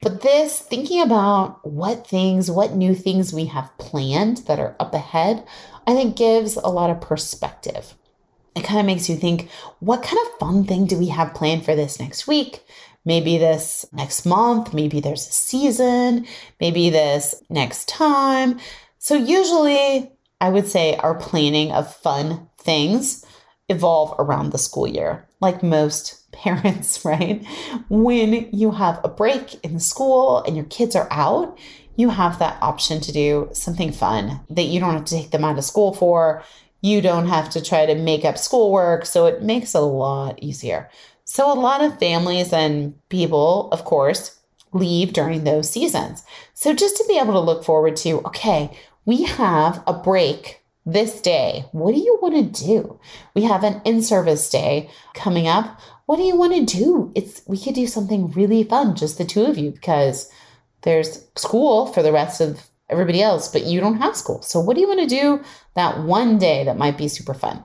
But 0.00 0.20
this, 0.20 0.60
thinking 0.60 1.00
about 1.00 1.66
what 1.66 2.06
things, 2.06 2.50
what 2.50 2.74
new 2.74 2.94
things 2.94 3.32
we 3.32 3.46
have 3.46 3.76
planned 3.78 4.38
that 4.46 4.60
are 4.60 4.76
up 4.78 4.94
ahead, 4.94 5.44
I 5.86 5.94
think 5.94 6.16
gives 6.16 6.56
a 6.56 6.68
lot 6.68 6.90
of 6.90 7.00
perspective. 7.00 7.94
It 8.54 8.64
kind 8.64 8.78
of 8.78 8.86
makes 8.86 9.08
you 9.08 9.16
think, 9.16 9.50
what 9.80 10.02
kind 10.02 10.18
of 10.26 10.38
fun 10.38 10.64
thing 10.64 10.86
do 10.86 10.98
we 10.98 11.08
have 11.08 11.34
planned 11.34 11.64
for 11.64 11.74
this 11.74 11.98
next 11.98 12.28
week? 12.28 12.64
Maybe 13.04 13.38
this 13.38 13.84
next 13.92 14.26
month, 14.26 14.74
maybe 14.74 15.00
there's 15.00 15.28
a 15.28 15.32
season, 15.32 16.26
maybe 16.60 16.90
this 16.90 17.34
next 17.48 17.88
time. 17.88 18.58
So, 18.98 19.14
usually, 19.14 20.10
I 20.40 20.50
would 20.50 20.66
say 20.66 20.96
our 20.96 21.14
planning 21.14 21.72
of 21.72 21.94
fun 21.94 22.48
things 22.58 23.24
evolve 23.68 24.14
around 24.18 24.50
the 24.50 24.58
school 24.58 24.86
year, 24.86 25.26
like 25.40 25.62
most 25.62 26.20
parents, 26.32 27.04
right? 27.04 27.44
When 27.88 28.48
you 28.52 28.72
have 28.72 29.00
a 29.04 29.08
break 29.08 29.62
in 29.64 29.80
school 29.80 30.42
and 30.44 30.56
your 30.56 30.66
kids 30.66 30.96
are 30.96 31.08
out, 31.10 31.58
you 31.96 32.10
have 32.10 32.38
that 32.38 32.60
option 32.60 33.00
to 33.00 33.12
do 33.12 33.48
something 33.52 33.92
fun 33.92 34.40
that 34.50 34.64
you 34.64 34.80
don't 34.80 34.94
have 34.94 35.04
to 35.04 35.14
take 35.14 35.30
them 35.30 35.44
out 35.44 35.58
of 35.58 35.64
school 35.64 35.94
for. 35.94 36.42
You 36.80 37.00
don't 37.00 37.28
have 37.28 37.48
to 37.50 37.62
try 37.62 37.86
to 37.86 37.94
make 37.94 38.24
up 38.24 38.36
schoolwork. 38.36 39.06
So 39.06 39.26
it 39.26 39.42
makes 39.42 39.74
it 39.74 39.78
a 39.78 39.80
lot 39.80 40.42
easier. 40.42 40.90
So, 41.24 41.50
a 41.50 41.58
lot 41.58 41.82
of 41.82 41.98
families 41.98 42.52
and 42.52 42.94
people, 43.08 43.70
of 43.72 43.84
course, 43.84 44.38
leave 44.72 45.12
during 45.12 45.44
those 45.44 45.70
seasons. 45.70 46.22
So, 46.52 46.74
just 46.74 46.96
to 46.98 47.04
be 47.08 47.18
able 47.18 47.32
to 47.32 47.40
look 47.40 47.64
forward 47.64 47.96
to, 47.96 48.20
okay, 48.26 48.76
we 49.06 49.24
have 49.24 49.82
a 49.86 49.94
break 49.94 50.62
this 50.86 51.20
day. 51.20 51.64
What 51.72 51.94
do 51.94 52.00
you 52.00 52.18
want 52.20 52.34
to 52.54 52.64
do? 52.64 53.00
We 53.34 53.42
have 53.44 53.64
an 53.64 53.80
in 53.84 54.02
service 54.02 54.50
day 54.50 54.90
coming 55.14 55.48
up. 55.48 55.80
What 56.06 56.16
do 56.16 56.22
you 56.22 56.36
want 56.36 56.54
to 56.54 56.78
do? 56.78 57.12
It's 57.14 57.42
we 57.46 57.58
could 57.58 57.74
do 57.74 57.86
something 57.86 58.30
really 58.32 58.64
fun, 58.64 58.94
just 58.94 59.16
the 59.16 59.24
two 59.24 59.44
of 59.44 59.56
you, 59.56 59.70
because 59.70 60.30
there's 60.82 61.26
school 61.36 61.86
for 61.86 62.02
the 62.02 62.12
rest 62.12 62.40
of 62.40 62.60
everybody 62.90 63.22
else, 63.22 63.48
but 63.48 63.64
you 63.64 63.80
don't 63.80 63.96
have 63.96 64.16
school. 64.16 64.42
So, 64.42 64.60
what 64.60 64.74
do 64.74 64.82
you 64.82 64.88
want 64.88 65.00
to 65.00 65.06
do 65.06 65.42
that 65.74 66.04
one 66.04 66.38
day 66.38 66.64
that 66.64 66.76
might 66.76 66.98
be 66.98 67.08
super 67.08 67.34
fun? 67.34 67.64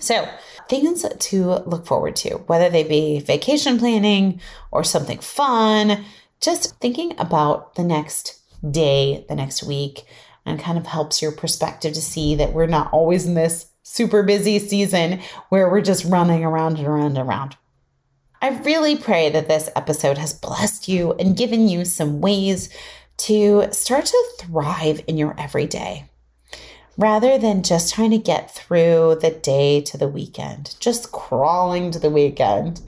So, 0.00 0.28
things 0.68 1.04
to 1.18 1.44
look 1.66 1.86
forward 1.86 2.16
to, 2.16 2.36
whether 2.46 2.68
they 2.68 2.84
be 2.84 3.20
vacation 3.20 3.78
planning 3.78 4.40
or 4.70 4.84
something 4.84 5.18
fun, 5.18 6.04
just 6.40 6.78
thinking 6.80 7.14
about 7.18 7.74
the 7.74 7.84
next 7.84 8.40
day, 8.70 9.24
the 9.28 9.34
next 9.34 9.62
week, 9.62 10.04
and 10.44 10.60
kind 10.60 10.78
of 10.78 10.86
helps 10.86 11.20
your 11.20 11.32
perspective 11.32 11.94
to 11.94 12.02
see 12.02 12.34
that 12.36 12.52
we're 12.52 12.66
not 12.66 12.92
always 12.92 13.26
in 13.26 13.34
this 13.34 13.66
super 13.82 14.22
busy 14.22 14.58
season 14.58 15.20
where 15.48 15.70
we're 15.70 15.80
just 15.80 16.04
running 16.04 16.44
around 16.44 16.78
and 16.78 16.86
around 16.86 17.16
and 17.16 17.28
around. 17.28 17.56
I 18.40 18.50
really 18.60 18.96
pray 18.96 19.30
that 19.30 19.48
this 19.48 19.68
episode 19.74 20.18
has 20.18 20.32
blessed 20.32 20.88
you 20.88 21.12
and 21.14 21.36
given 21.36 21.68
you 21.68 21.84
some 21.84 22.20
ways 22.20 22.68
to 23.18 23.66
start 23.72 24.06
to 24.06 24.24
thrive 24.38 25.02
in 25.08 25.18
your 25.18 25.34
everyday 25.38 26.07
rather 26.98 27.38
than 27.38 27.62
just 27.62 27.94
trying 27.94 28.10
to 28.10 28.18
get 28.18 28.50
through 28.50 29.16
the 29.22 29.30
day 29.30 29.80
to 29.80 29.96
the 29.96 30.08
weekend, 30.08 30.74
just 30.80 31.12
crawling 31.12 31.92
to 31.92 31.98
the 31.98 32.10
weekend. 32.10 32.82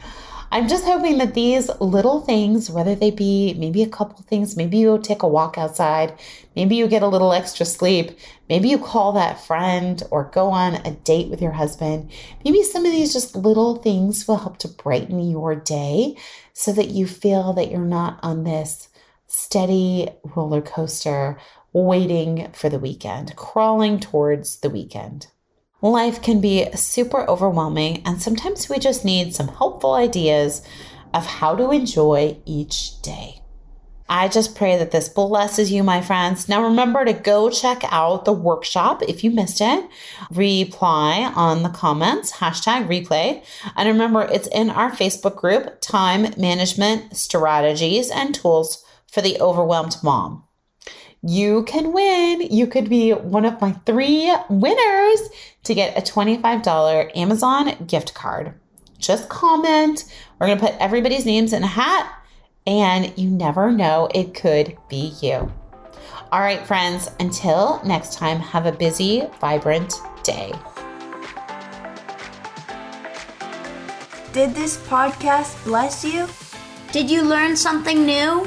I'm 0.53 0.67
just 0.67 0.85
hoping 0.85 1.19
that 1.19 1.35
these 1.35 1.71
little 1.79 2.23
things, 2.23 2.69
whether 2.69 2.97
they 2.97 3.13
be 3.13 3.55
maybe 3.57 3.85
a 3.85 3.89
couple 3.89 4.25
things, 4.25 4.57
maybe 4.57 4.79
you 4.79 4.99
take 5.01 5.23
a 5.23 5.29
walk 5.29 5.57
outside, 5.57 6.19
maybe 6.57 6.75
you 6.75 6.89
get 6.89 7.05
a 7.05 7.09
little 7.09 7.33
extra 7.33 7.65
sleep, 7.65 8.19
maybe 8.49 8.69
you 8.69 8.77
call 8.77 9.13
that 9.13 9.41
friend 9.47 10.03
or 10.11 10.25
go 10.25 10.49
on 10.49 10.75
a 10.85 10.91
date 10.91 11.29
with 11.29 11.41
your 11.41 11.53
husband, 11.53 12.11
maybe 12.45 12.65
some 12.65 12.85
of 12.85 12.91
these 12.91 13.13
just 13.13 13.37
little 13.37 13.77
things 13.77 14.27
will 14.27 14.39
help 14.39 14.59
to 14.59 14.67
brighten 14.67 15.31
your 15.31 15.55
day 15.55 16.17
so 16.53 16.73
that 16.73 16.89
you 16.89 17.07
feel 17.07 17.53
that 17.53 17.71
you're 17.71 17.81
not 17.81 18.19
on 18.25 18.43
this 18.43 18.89
steady 19.29 20.09
roller 20.35 20.61
coaster 20.61 21.39
waiting 21.73 22.51
for 22.53 22.69
the 22.69 22.79
weekend, 22.79 23.37
crawling 23.37 24.01
towards 24.01 24.61
the 24.61 24.71
weekend. 24.71 25.29
Life 25.83 26.21
can 26.21 26.41
be 26.41 26.71
super 26.73 27.29
overwhelming, 27.29 28.03
and 28.05 28.21
sometimes 28.21 28.69
we 28.69 28.79
just 28.79 29.05
need 29.05 29.35
some 29.35 29.49
helpful 29.49 29.95
ideas 29.95 30.63
of 31.15 31.25
how 31.25 31.55
to 31.57 31.71
enjoy 31.71 32.37
each 32.45 33.01
day. 33.03 33.41
I 34.13 34.27
just 34.27 34.57
pray 34.57 34.77
that 34.77 34.91
this 34.91 35.09
blesses 35.09 35.71
you, 35.71 35.85
my 35.85 36.01
friends. 36.01 36.49
Now, 36.49 36.65
remember 36.65 37.05
to 37.05 37.13
go 37.13 37.49
check 37.49 37.83
out 37.91 38.25
the 38.25 38.33
workshop 38.33 39.03
if 39.03 39.23
you 39.23 39.31
missed 39.31 39.61
it. 39.61 39.89
Reply 40.33 41.33
on 41.37 41.63
the 41.63 41.69
comments, 41.69 42.33
hashtag 42.33 42.89
replay. 42.89 43.45
And 43.77 43.89
remember, 43.89 44.23
it's 44.23 44.49
in 44.49 44.69
our 44.69 44.91
Facebook 44.91 45.37
group, 45.37 45.81
Time 45.81 46.35
Management 46.37 47.17
Strategies 47.17 48.11
and 48.11 48.35
Tools 48.35 48.85
for 49.07 49.23
the 49.23 49.41
Overwhelmed 49.41 49.97
Mom 50.03 50.43
you 51.23 51.65
can 51.65 51.93
win. 51.93 52.41
You 52.41 52.67
could 52.67 52.89
be 52.89 53.13
one 53.13 53.45
of 53.45 53.61
my 53.61 53.73
three 53.85 54.35
winners 54.49 55.29
to 55.65 55.75
get 55.75 55.97
a 55.97 56.01
$25 56.01 57.17
Amazon 57.17 57.85
gift 57.87 58.15
card. 58.15 58.55
Just 58.99 59.29
comment. 59.29 60.05
We're 60.39 60.47
going 60.47 60.59
to 60.59 60.67
put 60.67 60.77
everybody's 60.79 61.27
names 61.27 61.53
in 61.53 61.63
a 61.63 61.67
hat, 61.67 62.13
and 62.67 63.17
you 63.19 63.29
never 63.31 63.71
know, 63.71 64.09
it 64.15 64.35
could 64.35 64.77
be 64.89 65.15
you. 65.21 65.53
All 66.33 66.41
right, 66.41 66.65
friends, 66.67 67.11
until 67.19 67.83
next 67.85 68.15
time, 68.15 68.39
have 68.39 68.67
a 68.67 68.73
busy, 68.73 69.27
vibrant 69.41 69.95
day. 70.23 70.53
Did 74.33 74.55
this 74.55 74.77
podcast 74.87 75.63
bless 75.65 76.05
you? 76.05 76.29
Did 76.93 77.11
you 77.11 77.23
learn 77.23 77.57
something 77.57 78.07
new? 78.07 78.47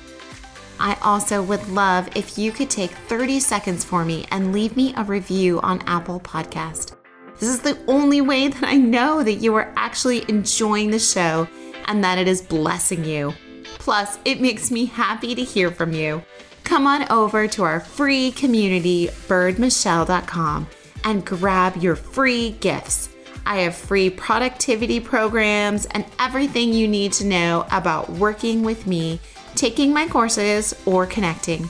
I 0.81 0.97
also 1.03 1.43
would 1.43 1.69
love 1.69 2.09
if 2.15 2.39
you 2.39 2.51
could 2.51 2.71
take 2.71 2.89
30 2.89 3.39
seconds 3.39 3.85
for 3.85 4.03
me 4.03 4.25
and 4.31 4.51
leave 4.51 4.75
me 4.75 4.95
a 4.97 5.03
review 5.03 5.61
on 5.61 5.83
Apple 5.85 6.19
Podcast. 6.19 6.95
This 7.39 7.49
is 7.49 7.59
the 7.59 7.77
only 7.87 8.19
way 8.19 8.47
that 8.47 8.63
I 8.63 8.77
know 8.77 9.21
that 9.21 9.35
you 9.35 9.53
are 9.53 9.71
actually 9.75 10.27
enjoying 10.27 10.89
the 10.89 10.97
show 10.97 11.47
and 11.85 12.03
that 12.03 12.17
it 12.17 12.27
is 12.27 12.41
blessing 12.41 13.05
you. 13.05 13.31
Plus, 13.77 14.17
it 14.25 14.41
makes 14.41 14.71
me 14.71 14.85
happy 14.85 15.35
to 15.35 15.43
hear 15.43 15.69
from 15.69 15.93
you. 15.93 16.23
Come 16.63 16.87
on 16.87 17.11
over 17.11 17.47
to 17.49 17.63
our 17.63 17.79
free 17.79 18.31
community, 18.31 19.07
byrdmichelle.com, 19.27 20.67
and 21.03 21.23
grab 21.23 21.77
your 21.77 21.95
free 21.95 22.51
gifts. 22.59 23.09
I 23.45 23.57
have 23.61 23.75
free 23.75 24.09
productivity 24.09 24.99
programs 24.99 25.85
and 25.87 26.05
everything 26.17 26.73
you 26.73 26.87
need 26.87 27.13
to 27.13 27.25
know 27.25 27.67
about 27.71 28.09
working 28.09 28.63
with 28.63 28.87
me 28.87 29.19
taking 29.55 29.93
my 29.93 30.07
courses, 30.07 30.73
or 30.85 31.05
connecting. 31.05 31.69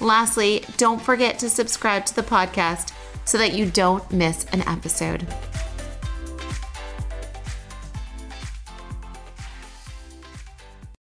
Lastly, 0.00 0.64
don't 0.76 1.00
forget 1.00 1.38
to 1.40 1.50
subscribe 1.50 2.06
to 2.06 2.16
the 2.16 2.22
podcast 2.22 2.92
so 3.24 3.38
that 3.38 3.52
you 3.52 3.66
don't 3.66 4.10
miss 4.12 4.44
an 4.52 4.62
episode. 4.62 5.26